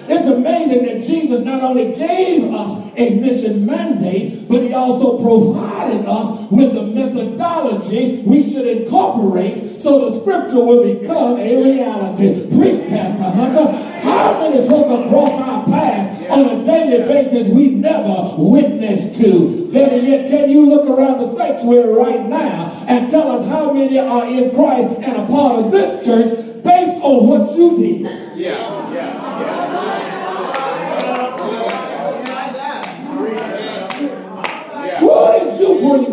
Jesus 1.33 1.47
not 1.47 1.63
only 1.63 1.95
gave 1.95 2.53
us 2.53 2.93
a 2.97 3.21
mission 3.21 3.65
mandate, 3.65 4.49
but 4.49 4.61
he 4.63 4.75
also 4.75 5.19
provided 5.23 6.05
us 6.07 6.51
with 6.51 6.75
the 6.75 6.83
methodology 6.83 8.23
we 8.27 8.43
should 8.43 8.67
incorporate 8.67 9.81
so 9.81 10.11
the 10.11 10.21
scripture 10.21 10.63
will 10.63 10.99
become 10.99 11.39
a 11.39 11.63
reality. 11.65 12.47
Preach, 12.55 12.89
Pastor 12.89 13.31
Hunter. 13.31 13.89
How 14.03 14.41
many 14.41 14.67
folk 14.69 15.07
across 15.07 15.31
our 15.41 15.65
path 15.65 16.31
on 16.31 16.61
a 16.61 16.65
daily 16.65 17.07
basis 17.09 17.49
we 17.49 17.71
never 17.71 18.35
witnessed 18.37 19.21
to? 19.23 19.73
Better 19.73 19.97
yet, 19.97 20.29
can 20.29 20.51
you 20.51 20.69
look 20.69 20.87
around 20.87 21.21
the 21.21 21.35
sanctuary 21.35 21.95
right 21.95 22.27
now 22.27 22.85
and 22.89 23.11
tell 23.11 23.31
us 23.41 23.49
how 23.49 23.73
many 23.73 23.99
are 23.99 24.27
in 24.27 24.55
Christ 24.55 24.99
and 25.01 25.17
a 25.17 25.27
part 25.27 25.65
of 25.65 25.73
this 25.73 26.05
church 26.05 26.63
based 26.63 27.03
on 27.03 27.27
what 27.27 27.57
you 27.57 27.79
did? 27.79 28.01
yeah, 28.37 28.93
yeah, 28.93 29.41
yeah. 29.41 29.62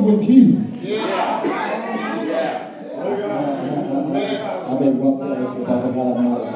With 0.09 0.29
you? 0.29 0.65
I 4.65 4.75
one 4.95 5.19
fellowship, 5.19 5.69
I 5.69 5.81
forgot 5.81 6.17
I'm 6.17 6.23
not 6.23 6.41
a. 6.41 6.49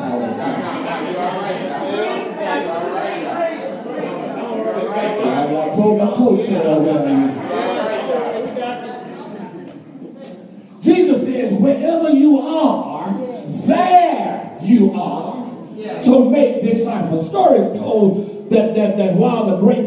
I 5.25 5.75
pulled 5.75 5.98
my 5.98 6.05
around 6.65 7.10
you. 7.22 7.43
Jesus 10.81 11.25
says, 11.25 11.53
wherever 11.62 12.10
you 12.10 12.39
are, 12.39 13.13
there 13.67 14.57
you 14.62 14.91
are. 14.93 15.33
So 16.01 16.29
make 16.29 16.62
disciples. 16.62 17.29
Stories 17.29 17.69
told 17.69 18.50
that, 18.50 18.75
that, 18.75 18.98
that 18.98 19.15
while 19.15 19.45
the 19.45 19.57
great 19.57 19.83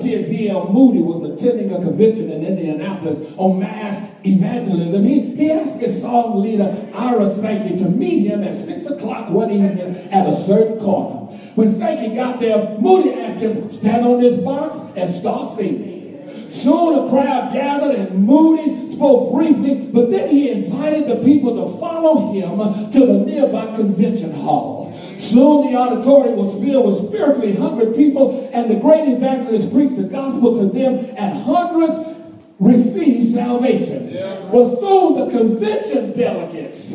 pulpiteer 0.00 0.28
D.L. 0.28 0.72
Moody 0.72 1.02
was 1.02 1.30
attending 1.30 1.72
a 1.72 1.80
convention 1.80 2.30
in 2.30 2.44
Indianapolis 2.44 3.34
on 3.36 3.60
mass 3.60 4.10
evangelism, 4.24 5.02
he, 5.02 5.34
he 5.36 5.52
asked 5.52 5.80
his 5.80 6.00
song 6.00 6.42
leader, 6.42 6.76
Ira 6.94 7.28
Sankey, 7.30 7.76
to 7.78 7.88
meet 7.88 8.26
him 8.26 8.42
at 8.42 8.54
6 8.54 8.86
o'clock 8.86 9.30
one 9.30 9.50
evening 9.50 9.96
at 10.12 10.26
a 10.26 10.34
certain 10.34 10.78
corner. 10.78 11.34
When 11.54 11.70
Sankey 11.70 12.14
got 12.14 12.40
there, 12.40 12.78
Moody 12.78 13.14
asked 13.14 13.40
him, 13.40 13.70
stand 13.70 14.04
on 14.04 14.20
this 14.20 14.38
box 14.42 14.78
and 14.96 15.10
start 15.12 15.48
singing. 15.48 16.50
Soon 16.50 17.06
a 17.06 17.10
crowd 17.10 17.52
gathered 17.52 17.94
and 17.94 18.24
Moody 18.24 18.92
spoke 18.92 19.32
briefly, 19.32 19.88
but 19.92 20.10
then 20.10 20.28
he 20.28 20.50
invited 20.50 21.08
the 21.08 21.24
people 21.24 21.56
to 21.56 21.78
follow 21.78 22.32
him 22.32 22.58
to 22.92 23.06
the 23.06 23.24
nearby 23.24 23.76
convention 23.76 24.32
hall. 24.32 24.79
Soon 25.20 25.70
the 25.70 25.76
auditorium 25.76 26.36
was 26.36 26.58
filled 26.64 26.86
with 26.86 27.08
spiritually 27.08 27.54
hungry 27.54 27.92
people, 27.94 28.48
and 28.54 28.70
the 28.70 28.80
great 28.80 29.06
evangelist 29.06 29.72
preached 29.72 29.96
the 29.96 30.04
gospel 30.04 30.58
to 30.58 30.66
them, 30.72 31.04
and 31.16 31.42
hundreds 31.44 32.16
received 32.58 33.28
salvation. 33.34 34.14
Well, 34.50 34.66
soon 34.66 35.18
the 35.18 35.38
convention 35.38 36.16
delegates 36.16 36.92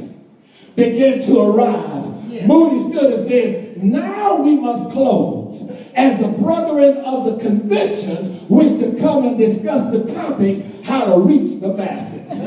began 0.76 1.22
to 1.22 1.40
arrive. 1.40 2.48
Moody 2.48 2.92
stood 2.92 3.14
and 3.14 3.28
says, 3.28 3.78
Now 3.78 4.42
we 4.42 4.60
must 4.60 4.92
close. 4.92 5.62
As 5.96 6.20
the 6.20 6.28
brethren 6.28 6.98
of 7.06 7.26
the 7.26 7.38
convention 7.42 8.46
wish 8.50 8.80
to 8.80 9.00
come 9.00 9.26
and 9.26 9.38
discuss 9.38 9.98
the 9.98 10.14
topic, 10.14 10.66
how 10.84 11.06
to 11.06 11.22
reach 11.22 11.62
the 11.62 11.74
masses. 11.74 12.42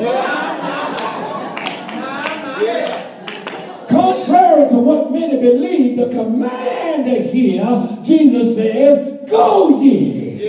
Contrary 4.09 4.71
to 4.71 4.79
what 4.81 5.13
many 5.13 5.39
believe, 5.39 5.99
the 5.99 6.09
command 6.09 7.07
here, 7.07 7.99
Jesus 8.03 8.57
says, 8.57 9.21
Go 9.29 9.83
ye. 9.83 10.49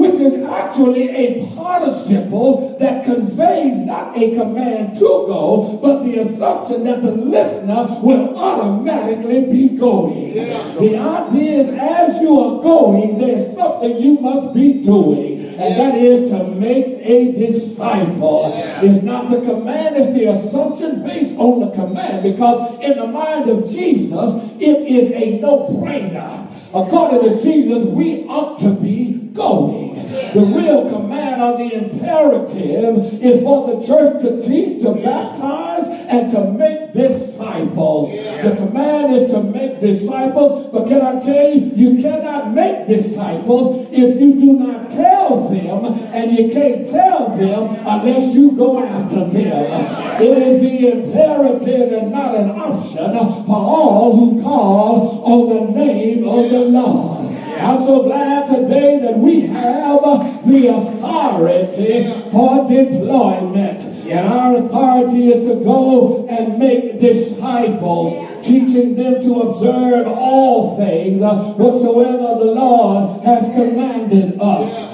Which 0.00 0.14
is 0.14 0.42
actually 0.48 1.10
a 1.10 1.46
participle 1.54 2.78
that 2.80 3.04
conveys 3.04 3.84
not 3.84 4.16
a 4.16 4.34
command 4.34 4.96
to 4.96 5.08
go, 5.28 5.78
but 5.82 6.04
the 6.04 6.20
assumption 6.20 6.84
that 6.84 7.02
the 7.02 7.12
listener 7.12 7.86
will 8.00 8.34
automatically 8.34 9.44
be 9.52 9.76
going. 9.76 10.32
The 10.32 10.96
idea 10.96 11.52
is 11.60 11.68
as 11.78 12.22
you 12.22 12.32
are 12.40 12.62
going, 12.62 13.18
there's 13.18 13.54
something 13.54 14.00
you 14.00 14.18
must 14.20 14.54
be 14.54 14.82
doing, 14.82 15.40
and 15.60 15.78
that 15.78 15.94
is 15.94 16.30
to 16.30 16.48
make 16.48 16.86
a 17.04 17.32
disciple. 17.32 18.52
It's 18.82 19.02
not 19.02 19.30
the 19.30 19.42
command, 19.42 19.96
it's 19.96 20.14
the 20.14 20.32
assumption 20.32 21.02
based 21.04 21.36
on 21.36 21.60
the 21.60 21.70
command, 21.72 22.22
because 22.22 22.80
in 22.80 22.96
the 22.96 23.06
mind 23.06 23.50
of 23.50 23.68
Jesus, 23.68 24.28
it 24.58 24.78
is 24.88 25.12
a 25.12 25.40
no-brainer. 25.40 26.46
According 26.72 27.20
to 27.36 27.42
Jesus, 27.42 27.84
we 27.86 28.24
ought 28.28 28.58
to 28.60 28.70
be 28.80 29.28
going. 29.34 29.89
The 30.10 30.44
real 30.44 30.90
command 30.90 31.42
or 31.42 31.58
the 31.58 31.74
imperative 31.74 33.22
is 33.22 33.42
for 33.42 33.74
the 33.74 33.86
church 33.86 34.22
to 34.22 34.42
teach, 34.42 34.82
to 34.82 34.94
baptize, 34.94 35.86
and 36.08 36.30
to 36.30 36.50
make 36.52 36.92
disciples. 36.92 38.10
The 38.10 38.56
command 38.56 39.14
is 39.14 39.30
to 39.30 39.42
make 39.42 39.80
disciples, 39.80 40.68
but 40.72 40.88
can 40.88 41.00
I 41.02 41.20
tell 41.20 41.50
you, 41.54 41.72
you 41.74 42.02
cannot 42.02 42.52
make 42.52 42.88
disciples 42.88 43.88
if 43.92 44.20
you 44.20 44.34
do 44.34 44.58
not 44.58 44.90
tell 44.90 45.48
them, 45.48 45.84
and 46.12 46.32
you 46.32 46.52
can't 46.52 46.86
tell 46.88 47.36
them 47.36 47.76
unless 47.86 48.34
you 48.34 48.52
go 48.52 48.84
after 48.84 49.24
them. 49.26 50.20
It 50.20 50.38
is 50.38 50.60
the 50.60 50.92
imperative 50.92 51.92
and 51.92 52.10
not 52.10 52.34
an 52.34 52.50
option 52.50 53.12
for 53.46 53.56
all 53.56 54.16
who 54.16 54.42
call 54.42 55.24
on 55.24 55.48
the 55.48 55.72
name 55.78 56.28
of 56.28 56.50
the 56.50 56.60
Lord. 56.60 57.19
I'm 57.60 57.80
so 57.80 58.02
glad 58.04 58.46
today 58.48 58.98
that 59.00 59.16
we 59.18 59.42
have 59.42 60.46
the 60.46 60.66
authority 60.68 62.30
for 62.30 62.68
deployment. 62.68 63.84
And 64.10 64.26
our 64.26 64.56
authority 64.56 65.28
is 65.28 65.46
to 65.46 65.64
go 65.64 66.26
and 66.26 66.58
make 66.58 66.98
disciples, 67.00 68.14
teaching 68.44 68.96
them 68.96 69.22
to 69.22 69.34
observe 69.42 70.08
all 70.08 70.76
things 70.76 71.20
whatsoever 71.20 72.44
the 72.44 72.52
Lord 72.52 73.22
has 73.24 73.44
commanded 73.54 74.40
us. 74.40 74.90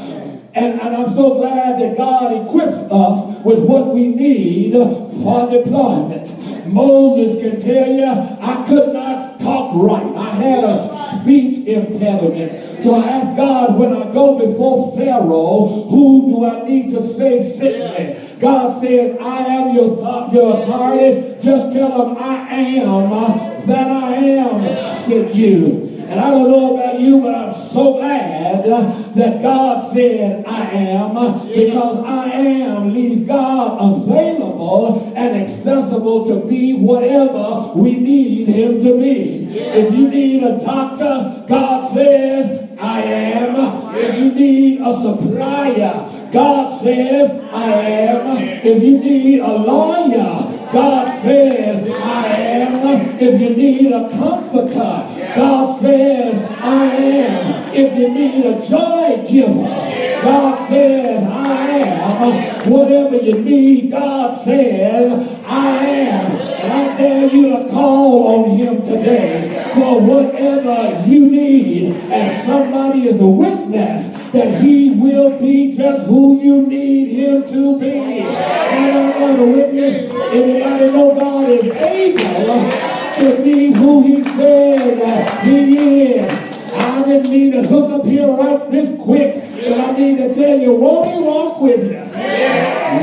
And, 0.54 0.80
and 0.80 0.96
I'm 0.96 1.14
so 1.14 1.34
glad 1.38 1.80
that 1.80 1.96
God 1.96 2.46
equips 2.46 2.78
us 2.90 3.44
with 3.44 3.64
what 3.64 3.94
we 3.94 4.08
need 4.08 4.72
for 4.72 5.50
deployment. 5.50 6.66
Moses 6.66 7.42
can 7.42 7.60
tell 7.60 7.90
you, 7.90 8.04
I 8.04 8.64
could 8.66 8.92
not 8.92 9.25
talk 9.46 9.70
right. 9.76 10.16
I 10.16 10.30
had 10.34 10.64
a 10.64 10.94
speech 11.22 11.66
impediment. 11.66 12.82
So 12.82 12.94
I 12.94 13.06
asked 13.06 13.36
God, 13.36 13.78
when 13.78 13.92
I 13.94 14.12
go 14.12 14.38
before 14.38 14.96
Pharaoh, 14.98 15.86
who 15.88 16.28
do 16.28 16.44
I 16.44 16.66
need 16.68 16.90
to 16.90 17.02
say 17.02 17.40
sent 17.40 17.78
me? 17.94 18.38
God 18.40 18.80
says, 18.80 19.18
I 19.20 19.38
am 19.56 19.74
your, 19.74 19.96
th- 19.96 20.32
your 20.32 20.62
authority. 20.62 21.36
Just 21.40 21.72
tell 21.72 21.90
them 21.96 22.16
I 22.18 22.36
am 22.50 23.12
uh, 23.12 23.60
that 23.66 23.88
I 23.90 24.14
am 24.16 24.86
sent 24.86 25.34
you. 25.34 25.92
And 26.08 26.20
I 26.20 26.30
don't 26.30 26.50
know 26.50 26.74
about 26.76 27.00
you, 27.00 27.20
but 27.20 27.34
I'm 27.34 27.45
so 27.76 27.98
glad 27.98 28.64
that 28.64 29.42
God 29.42 29.92
said 29.92 30.46
I 30.46 30.62
am 30.70 31.12
because 31.46 32.04
I 32.06 32.30
am 32.30 32.94
leaves 32.94 33.28
God 33.28 33.76
available 33.78 35.12
and 35.14 35.36
accessible 35.42 36.26
to 36.26 36.48
be 36.48 36.78
whatever 36.78 37.72
we 37.78 37.96
need 38.00 38.48
him 38.48 38.82
to 38.82 38.98
be. 38.98 39.58
If 39.58 39.94
you 39.94 40.08
need 40.08 40.42
a 40.42 40.58
doctor, 40.64 41.44
God 41.46 41.86
says 41.92 42.78
I 42.80 43.02
am. 43.02 43.94
If 43.94 44.18
you 44.20 44.32
need 44.32 44.80
a 44.80 44.94
supplier, 44.98 46.30
God 46.32 46.80
says 46.80 47.30
I 47.52 47.72
am. 47.72 48.38
If 48.64 48.82
you 48.82 48.98
need 49.00 49.40
a 49.40 49.52
lawyer, 49.52 50.45
God 50.72 51.12
says 51.22 51.88
I 51.88 52.26
am. 52.36 53.18
If 53.18 53.40
you 53.40 53.56
need 53.56 53.92
a 53.92 54.10
comforter, 54.10 55.32
God 55.34 55.80
says 55.80 56.42
I 56.60 56.84
am. 56.86 57.74
If 57.74 57.98
you 57.98 58.08
need 58.12 58.44
a 58.46 58.54
joy 58.66 59.26
giver, 59.28 60.22
God 60.22 60.68
says 60.68 61.26
I 61.26 61.68
am. 61.68 62.70
Whatever 62.70 63.16
you 63.16 63.42
need, 63.42 63.90
God 63.90 64.30
says 64.30 65.38
I 65.46 65.86
am. 65.86 66.55
I 66.70 66.96
dare 66.96 67.28
you 67.28 67.48
to 67.56 67.70
call 67.70 68.44
on 68.44 68.50
him 68.50 68.82
today 68.82 69.70
for 69.74 70.00
whatever 70.00 71.08
you 71.08 71.30
need. 71.30 71.94
And 72.10 72.32
somebody 72.44 73.08
is 73.08 73.20
a 73.20 73.26
witness 73.26 74.30
that 74.32 74.62
he 74.62 74.90
will 74.90 75.38
be 75.38 75.76
just 75.76 76.06
who 76.06 76.40
you 76.40 76.66
need 76.66 77.08
him 77.12 77.48
to 77.48 77.78
be. 77.80 78.22
I 78.22 78.90
not 79.18 79.38
a 79.38 79.44
witness? 79.44 80.12
Anybody 80.32 80.92
know 80.92 81.14
God 81.14 81.48
is 81.48 81.64
able 81.64 82.70
to 83.18 83.42
be 83.42 83.72
who 83.72 84.02
he 84.02 84.24
said 84.24 85.42
he 85.44 86.02
is? 86.02 86.72
I 86.72 87.04
didn't 87.04 87.30
mean 87.30 87.52
to 87.52 87.62
hook 87.62 88.00
up 88.00 88.04
here 88.06 88.28
right 88.28 88.70
this 88.70 88.98
quick, 89.00 89.34
but 89.34 89.80
I 89.80 89.92
need 89.96 90.18
to 90.18 90.34
tell 90.34 90.58
you, 90.58 90.72
won't 90.72 91.08
he 91.10 91.20
walk 91.22 91.60
with 91.60 91.84
you? 91.84 91.98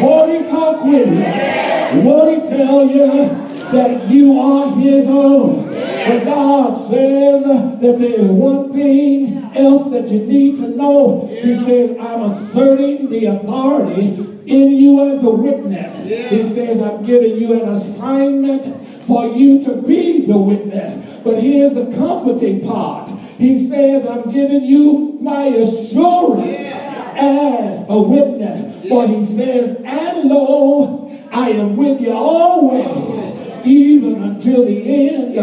Won't 0.04 0.32
he 0.32 0.52
talk 0.52 0.86
with 0.86 1.08
you? 1.08 2.02
Won't 2.02 2.43
he 2.43 2.49
tell 2.49 2.86
you 2.86 3.53
that 3.74 4.08
you 4.08 4.40
are 4.40 4.76
his 4.76 5.08
own. 5.10 5.66
But 5.66 6.26
God 6.26 6.74
says 6.90 7.44
that 7.82 7.98
there 8.00 8.20
is 8.20 8.30
one 8.30 8.72
thing 8.72 9.44
else 9.56 9.92
that 9.92 10.08
you 10.10 10.26
need 10.26 10.58
to 10.58 10.68
know. 10.70 11.28
He 11.28 11.56
says, 11.56 11.98
I'm 12.00 12.32
asserting 12.32 13.10
the 13.10 13.26
authority 13.26 14.16
in 14.46 14.72
you 14.74 15.10
as 15.10 15.24
a 15.24 15.30
witness. 15.30 16.04
He 16.04 16.46
says, 16.48 16.82
I'm 16.82 17.04
giving 17.04 17.38
you 17.38 17.62
an 17.62 17.70
assignment 17.70 18.66
for 19.08 19.26
you 19.28 19.64
to 19.64 19.82
be 19.82 20.26
the 20.26 20.38
witness. 20.38 21.22
But 21.24 21.42
here's 21.42 21.74
the 21.74 21.96
comforting 21.98 22.66
part. 22.66 23.10
He 23.38 23.68
says, 23.68 24.08
I'm 24.08 24.32
giving 24.32 24.64
you 24.64 25.18
my 25.20 25.46
assurance 25.46 26.68
as 27.16 27.90
a 27.90 28.02
witness. 28.02 28.88
For 28.88 29.08
he 29.08 29.26
says, 29.26 29.82
and 29.84 30.30
lo, 30.30 31.10
I 31.32 31.50
am 31.50 31.76
with 31.76 32.02
you 32.02 32.12
always 32.12 33.23
even 33.65 34.21
until 34.21 34.65
the 34.65 35.10
end 35.10 35.38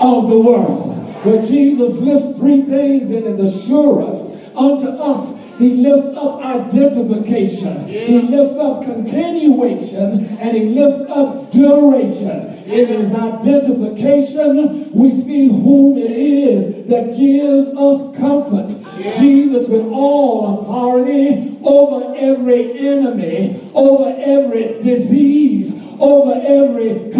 of 0.00 0.28
the 0.28 0.38
world. 0.38 0.92
Where 1.24 1.40
Jesus 1.40 1.94
lists 1.94 2.38
three 2.38 2.62
things 2.62 3.10
in 3.10 3.26
an 3.26 3.40
assurance 3.40 4.20
unto 4.56 4.86
us. 4.88 5.36
He 5.58 5.74
lifts 5.76 6.16
up 6.18 6.44
identification. 6.44 7.88
He 7.88 8.20
lifts 8.22 8.56
up 8.58 8.84
continuation. 8.84 10.26
And 10.38 10.56
he 10.56 10.66
lifts 10.66 11.10
up 11.10 11.50
duration. 11.50 12.52
In 12.66 12.88
his 12.88 13.14
identification, 13.14 14.92
we 14.92 15.12
see 15.12 15.48
whom 15.48 15.96
it 15.96 16.10
is 16.10 16.86
that 16.86 17.16
gives 17.16 17.68
us 17.68 18.18
comfort. 18.18 18.86
Jesus 19.18 19.68
with 19.68 19.86
all 19.86 20.60
authority 20.60 21.58
over 21.64 22.14
every 22.16 22.78
enemy, 22.78 23.70
over 23.74 24.14
every 24.18 24.80
disease, 24.82 25.74
over 26.00 26.40
every 26.44 27.10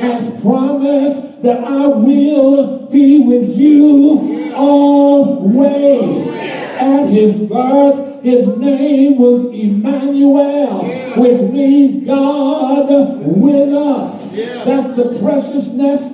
has 0.00 0.42
promised 0.42 1.42
that 1.42 1.64
I 1.64 1.86
will 1.88 2.86
be 2.88 3.20
with 3.26 3.56
you 3.56 4.52
always. 4.54 6.28
At 6.28 7.06
his 7.08 7.42
birth, 7.42 8.22
his 8.22 8.48
name 8.56 9.16
was 9.18 9.46
Emmanuel, 9.54 10.84
which 11.16 11.40
means 11.52 12.06
God 12.06 12.88
with 13.20 13.72
us. 13.72 14.26
That's 14.64 14.94
the 14.96 15.18
preciousness 15.20 16.09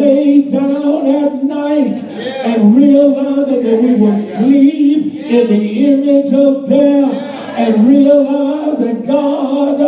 lay 0.00 0.50
down 0.50 1.06
at 1.06 1.44
night 1.44 1.98
and 2.48 2.76
realize 2.76 3.46
that 3.46 3.80
we 3.82 3.94
will 3.94 4.16
sleep 4.16 5.14
in 5.14 5.46
the 5.48 5.86
image 5.92 6.32
of 6.32 6.68
death 6.68 7.14
and 7.58 7.88
realize 7.88 8.78
that 8.78 9.06
God 9.06 9.78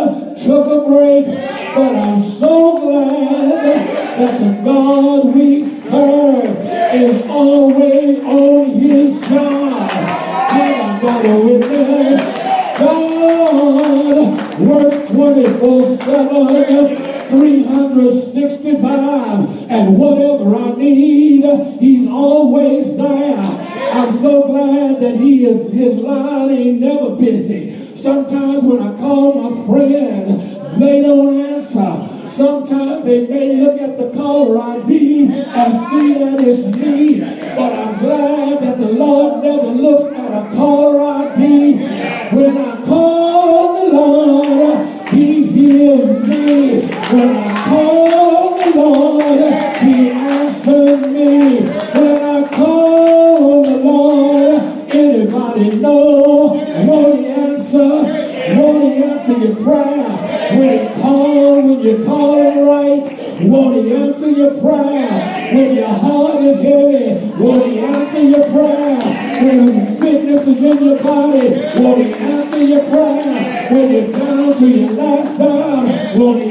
anybody 55.73 55.81
know? 55.81 56.85
Won't 56.85 57.19
He 57.19 57.27
answer? 57.27 58.57
Won't 58.57 58.83
He 58.83 59.03
answer 59.03 59.39
your 59.39 59.57
prayer? 59.57 60.33
When 60.53 60.69
he 60.69 61.01
call, 61.01 61.63
when 61.63 61.81
you 61.81 62.05
call 62.05 62.43
him 62.43 62.67
right, 62.67 63.41
won't 63.41 63.77
he 63.77 63.95
answer 63.97 64.29
your 64.29 64.61
prayer? 64.61 65.55
When 65.55 65.77
your 65.77 65.89
heart 65.89 66.43
is 66.43 66.59
heavy, 66.61 67.33
won't 67.43 67.67
he 67.67 67.79
answer 67.79 68.21
your 68.21 68.45
prayer? 68.53 68.99
When 69.43 69.95
sickness 69.95 70.47
is 70.47 70.63
in 70.63 70.85
your 70.85 71.03
body, 71.03 71.49
won't 71.81 72.05
he 72.05 72.13
answer 72.13 72.65
your 72.65 72.85
prayer? 72.85 73.69
When 73.73 73.93
you're 73.93 74.13
down 74.13 74.57
to 74.59 74.67
your 74.67 74.91
last 74.93 75.39
dime, 75.39 76.19
won't 76.19 76.47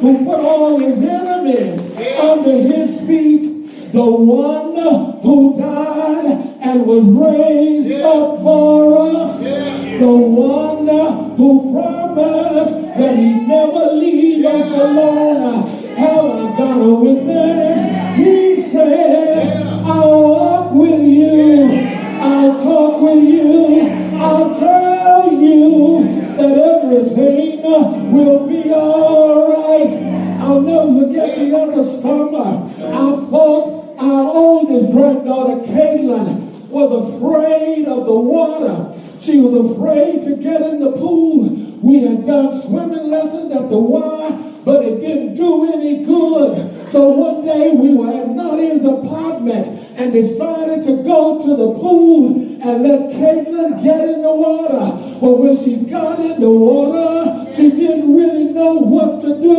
who 0.00 0.24
put 0.24 0.40
all 0.40 0.78
his 0.78 1.02
enemies 1.02 1.96
under 2.18 2.52
his 2.52 3.06
feet, 3.06 3.92
the 3.92 4.04
one 4.04 4.59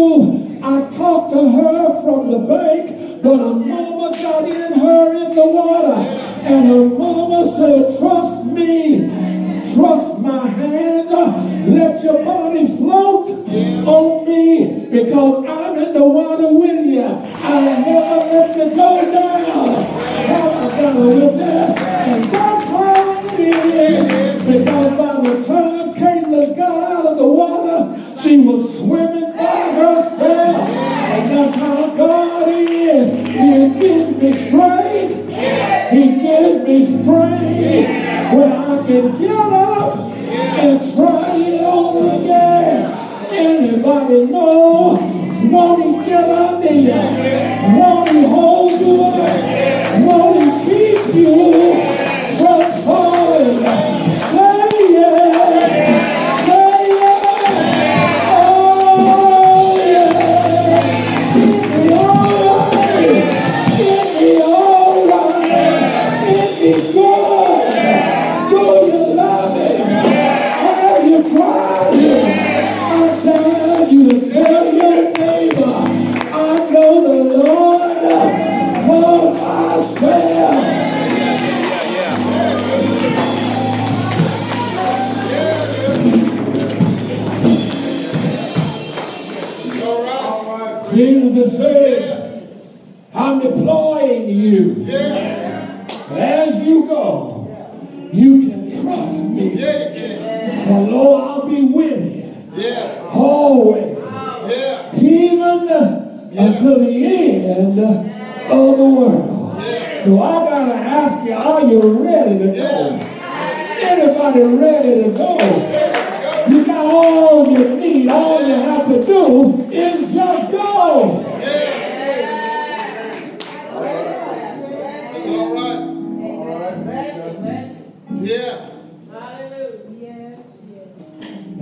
move. 0.02 0.64
I 0.64 0.90
talked 0.92 1.34
to 1.34 1.42
her 1.58 2.02
from 2.02 2.32
the 2.32 2.40
bank, 2.40 3.22
but 3.24 3.38
her 3.38 3.56
mama 3.56 4.08
got 4.22 4.44
in 4.46 4.74
her 4.80 5.06
in 5.24 5.36
the 5.36 5.46
water. 5.46 6.00
And 6.52 6.68
her 6.68 6.86
mama 6.98 7.42
said, 7.58 8.00
trust 8.00 8.46
me, 8.46 9.08
trust 9.74 10.20
my 10.20 10.48
hands, 10.48 11.12
let 11.68 12.04
your 12.04 12.24
body 12.26 12.66
float 12.78 13.30
on 13.96 14.26
me 14.26 14.90
because 14.92 15.46
I 15.46 15.61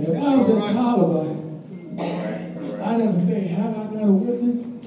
If 0.02 0.16
I 0.16 0.36
was 0.36 0.48
a 0.48 0.60
Taliban, 0.72 1.98
right. 1.98 2.86
I'd 2.86 3.00
have 3.00 3.14
to 3.14 3.20
say, 3.20 3.40
have 3.48 3.76
I 3.76 3.92
got 3.92 4.02
a 4.02 4.12
witness? 4.12 4.79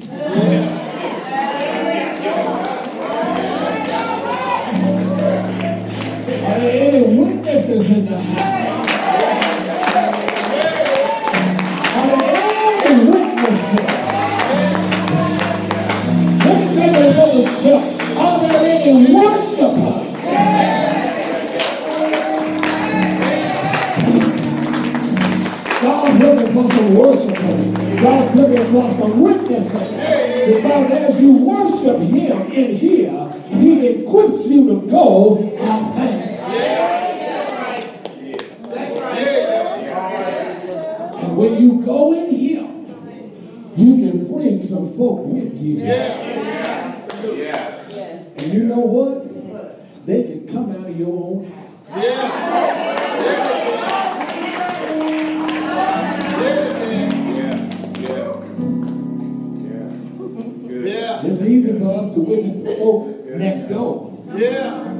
It's 61.25 61.41
easy 61.41 61.79
for 61.79 61.99
us 61.99 62.13
to 62.13 62.19
witness 62.21 62.67
the 62.67 62.75
folk 62.75 63.25
next 63.27 63.69
door. 63.69 64.25
Yeah. 64.35 64.91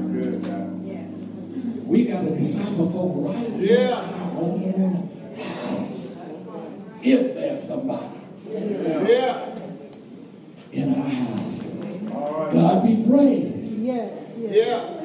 We 1.86 2.05
got 2.05 2.21
to 2.23 2.36
disciple 2.36 2.89
folk 2.91 3.12
right 3.17 3.49
yeah. 3.59 3.91
our 3.91 4.41
own 4.41 5.09
house. 5.36 6.23
If 7.03 7.36
there's 7.36 7.63
somebody 7.67 8.07
yeah. 8.49 9.55
in 10.71 10.95
our 10.95 11.09
house. 11.09 11.69
God 12.53 12.83
be 12.83 13.05
praised. 13.07 13.77
Yeah. 13.79 14.09
Yeah. 14.38 15.01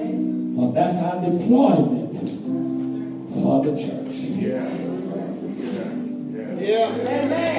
But 0.57 0.72
that's 0.72 0.96
our 1.02 1.20
deployment 1.31 2.16
for 3.35 3.64
the 3.64 3.76
church. 3.76 4.14
Yeah. 4.37 4.68
Yeah. 6.59 6.96
yeah. 6.96 7.28
yeah. 7.28 7.58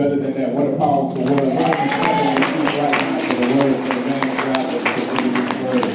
Better 0.00 0.16
than 0.16 0.32
that. 0.32 0.48
What 0.54 0.66
a 0.66 0.76
powerful 0.78 1.20
word. 1.20 1.44
Why 1.60 1.60
right 1.60 1.92
the 3.36 3.44
word, 3.52 3.76
for 3.84 3.92
the 3.92 4.00
man 4.08 4.24
of 4.24 4.36
God 4.40 4.64
that 4.72 4.80
presented 4.96 5.60
word. 5.60 5.92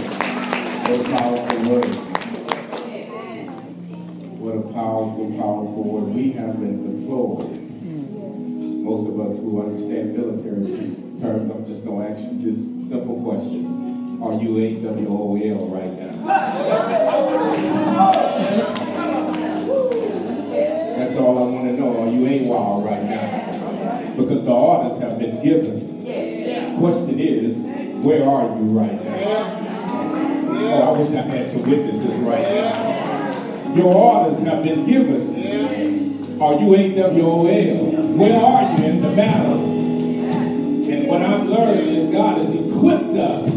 What 0.86 1.00
a 1.02 1.10
powerful 1.10 1.60
word. 1.66 1.92
What 4.38 4.54
a 4.54 4.64
powerful, 4.74 5.26
powerful 5.42 5.84
word. 5.90 6.14
We 6.14 6.34
have 6.34 6.60
been 6.60 6.78
deployed. 6.86 7.50
Most 8.86 9.10
of 9.10 9.20
us 9.22 9.40
who 9.40 9.66
understand 9.66 10.14
military 10.16 10.94
terms, 11.20 11.50
I'm 11.50 11.66
just 11.66 11.84
going 11.84 12.06
to 12.06 12.14
ask 12.14 12.32
you 12.32 12.38
this 12.46 12.88
simple 12.88 13.20
question. 13.24 14.22
Are 14.22 14.38
you 14.40 14.50
AWOL 14.54 15.66
right 15.74 15.94
now? 15.98 16.14
That's 20.96 21.18
all 21.18 21.38
I 21.40 21.42
want 21.52 21.66
to 21.70 21.74
know. 21.74 22.04
Are 22.04 22.10
you 22.12 22.22
AWOL 22.22 22.86
right 22.86 23.04
now? 23.04 23.55
Because 24.16 24.46
the 24.46 24.52
orders 24.52 25.00
have 25.02 25.20
been 25.20 25.44
given. 25.44 26.78
Question 26.80 27.20
is, 27.20 27.66
where 28.04 28.28
are 28.28 28.56
you 28.58 28.66
right 28.80 29.04
now? 29.04 29.62
Oh, 30.58 30.94
I 30.94 30.98
wish 30.98 31.10
I 31.10 31.22
had 31.22 31.50
some 31.50 31.70
witnesses 31.70 32.16
right 32.20 32.42
now. 32.42 33.76
Your 33.76 33.94
orders 33.94 34.40
have 34.40 34.64
been 34.64 34.86
given. 34.86 35.36
Are 36.42 36.54
you 36.54 36.68
AWOL? 36.68 38.16
Where 38.16 38.40
are 38.40 38.78
you 38.78 38.86
in 38.86 39.02
the 39.02 39.10
battle? 39.16 39.60
And 40.92 41.08
what 41.08 41.22
I've 41.22 41.46
learned 41.46 41.90
is 41.90 42.12
God 42.12 42.38
has 42.38 42.54
equipped 42.54 43.18
us, 43.18 43.48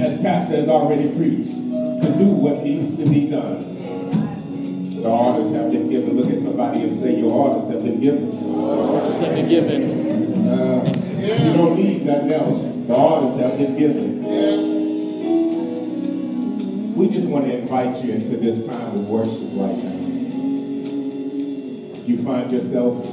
as 0.00 0.20
Pastor 0.22 0.56
has 0.56 0.68
already 0.68 1.14
preached, 1.14 1.54
to 1.54 2.14
do 2.18 2.26
what 2.26 2.62
needs 2.62 2.96
to 2.96 3.04
be 3.04 3.28
done. 3.30 3.60
The 5.02 5.08
orders 5.08 5.52
have 5.54 5.72
been 5.72 5.90
given. 5.90 6.16
Look 6.16 6.30
at 6.30 6.42
somebody 6.42 6.82
and 6.82 6.96
say, 6.96 7.18
Your 7.18 7.30
orders 7.32 7.70
have 7.72 7.82
been 7.82 8.00
given. 8.00 8.30
Have 9.24 9.34
been 9.34 9.48
given. 9.48 10.48
Uh, 10.48 10.84
you 11.18 11.52
don't 11.54 11.76
need 11.76 12.04
nothing 12.04 12.32
else. 12.32 12.62
The 12.86 12.94
orders 12.94 13.40
have 13.40 13.56
been 13.58 13.76
given. 13.78 14.22
We 16.96 17.08
just 17.08 17.28
want 17.28 17.46
to 17.46 17.58
invite 17.58 18.04
you 18.04 18.12
into 18.14 18.36
this 18.36 18.66
time 18.66 18.80
of 18.80 19.08
worship 19.08 19.48
right 19.54 19.76
now. 19.76 19.98
You 22.04 22.16
find 22.18 22.50
yourself, 22.50 23.08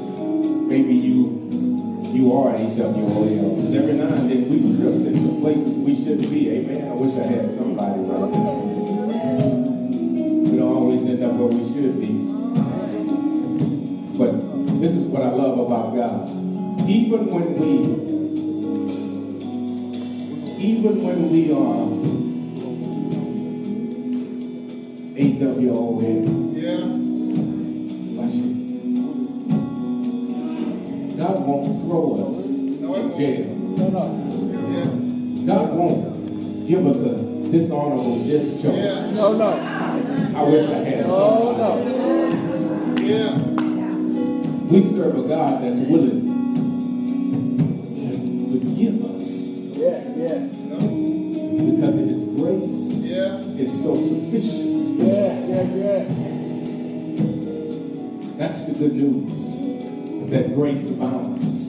maybe 0.67 0.95
you 0.95 1.39
you 2.11 2.33
are 2.35 2.53
AWOL. 2.53 3.55
Because 3.55 3.75
every 3.75 3.93
now 3.93 4.07
and 4.07 4.29
then 4.29 4.49
we 4.49 4.59
drift 4.59 5.05
into 5.07 5.39
places 5.39 5.77
we 5.77 5.95
shouldn't 5.95 6.29
be. 6.29 6.49
Amen. 6.49 6.87
I 6.89 6.93
wish 6.93 7.13
I 7.15 7.27
had 7.27 7.51
somebody 7.51 8.01
right 8.01 8.31
now. 8.31 8.59
We 10.49 10.57
don't 10.57 10.75
always 10.75 11.05
end 11.05 11.23
up 11.23 11.33
where 11.33 11.47
we 11.47 11.63
should 11.63 12.01
be. 12.01 12.18
This 14.79 14.93
is 14.95 15.07
what 15.07 15.21
I 15.21 15.29
love 15.31 15.59
about 15.59 15.93
God. 15.93 16.29
Even 16.89 17.27
when 17.27 17.47
we, 17.59 17.69
even 20.63 21.03
when 21.03 21.29
we 21.29 21.51
are 21.51 21.89
AWOL, 25.19 26.55
Yeah. 26.55 26.79
watch 28.15 28.35
this. 28.39 28.71
God 31.17 31.35
won't 31.45 31.81
throw 31.83 32.27
us 32.29 32.39
in 32.47 33.17
jail. 33.17 33.45
No, 33.77 33.85
no. 33.89 34.03
Yeah. 34.71 34.87
God 35.45 35.73
won't 35.75 36.67
give 36.67 36.87
us 36.87 37.01
a 37.01 37.51
dishonorable 37.51 38.23
discharge. 38.23 38.75
Yeah. 38.75 39.11
No, 39.11 39.37
no. 39.37 39.49
I 39.49 40.43
wish 40.49 40.69
I 40.69 40.73
had 40.87 41.05
No, 41.05 41.51
no. 41.57 42.95
Yeah. 43.03 43.48
We 44.69 44.81
serve 44.83 45.17
a 45.17 45.27
God 45.27 45.63
that's 45.63 45.77
willing 45.89 46.21
to 47.95 48.59
forgive 48.59 49.03
us 49.05 49.27
Yes, 49.75 50.03
yes. 50.15 50.41
because 50.53 51.95
of 51.97 52.05
His 52.07 52.23
grace 52.37 52.77
Yeah. 53.01 53.39
is 53.57 53.71
so 53.83 53.95
sufficient. 53.95 54.99
Yeah, 54.99 55.39
yeah, 55.47 55.63
yeah. 55.73 56.03
That's 58.37 58.65
the 58.65 58.73
good 58.77 58.93
news. 58.93 60.29
That 60.29 60.53
grace 60.53 60.91
abounds. 60.91 61.59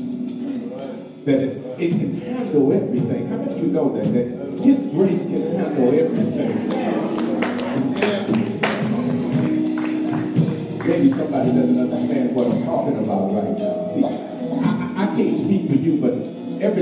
That 1.24 1.38
it's, 1.40 1.62
it 1.78 1.90
can 1.92 2.20
handle 2.20 2.72
everything. 2.72 3.28
How 3.28 3.36
many 3.38 3.52
of 3.54 3.60
you 3.62 3.68
know 3.68 3.96
that? 3.96 4.12
That 4.12 4.26
His 4.62 4.86
grace 4.88 5.22
can 5.24 5.42
handle 5.56 5.88
everything. 5.98 6.70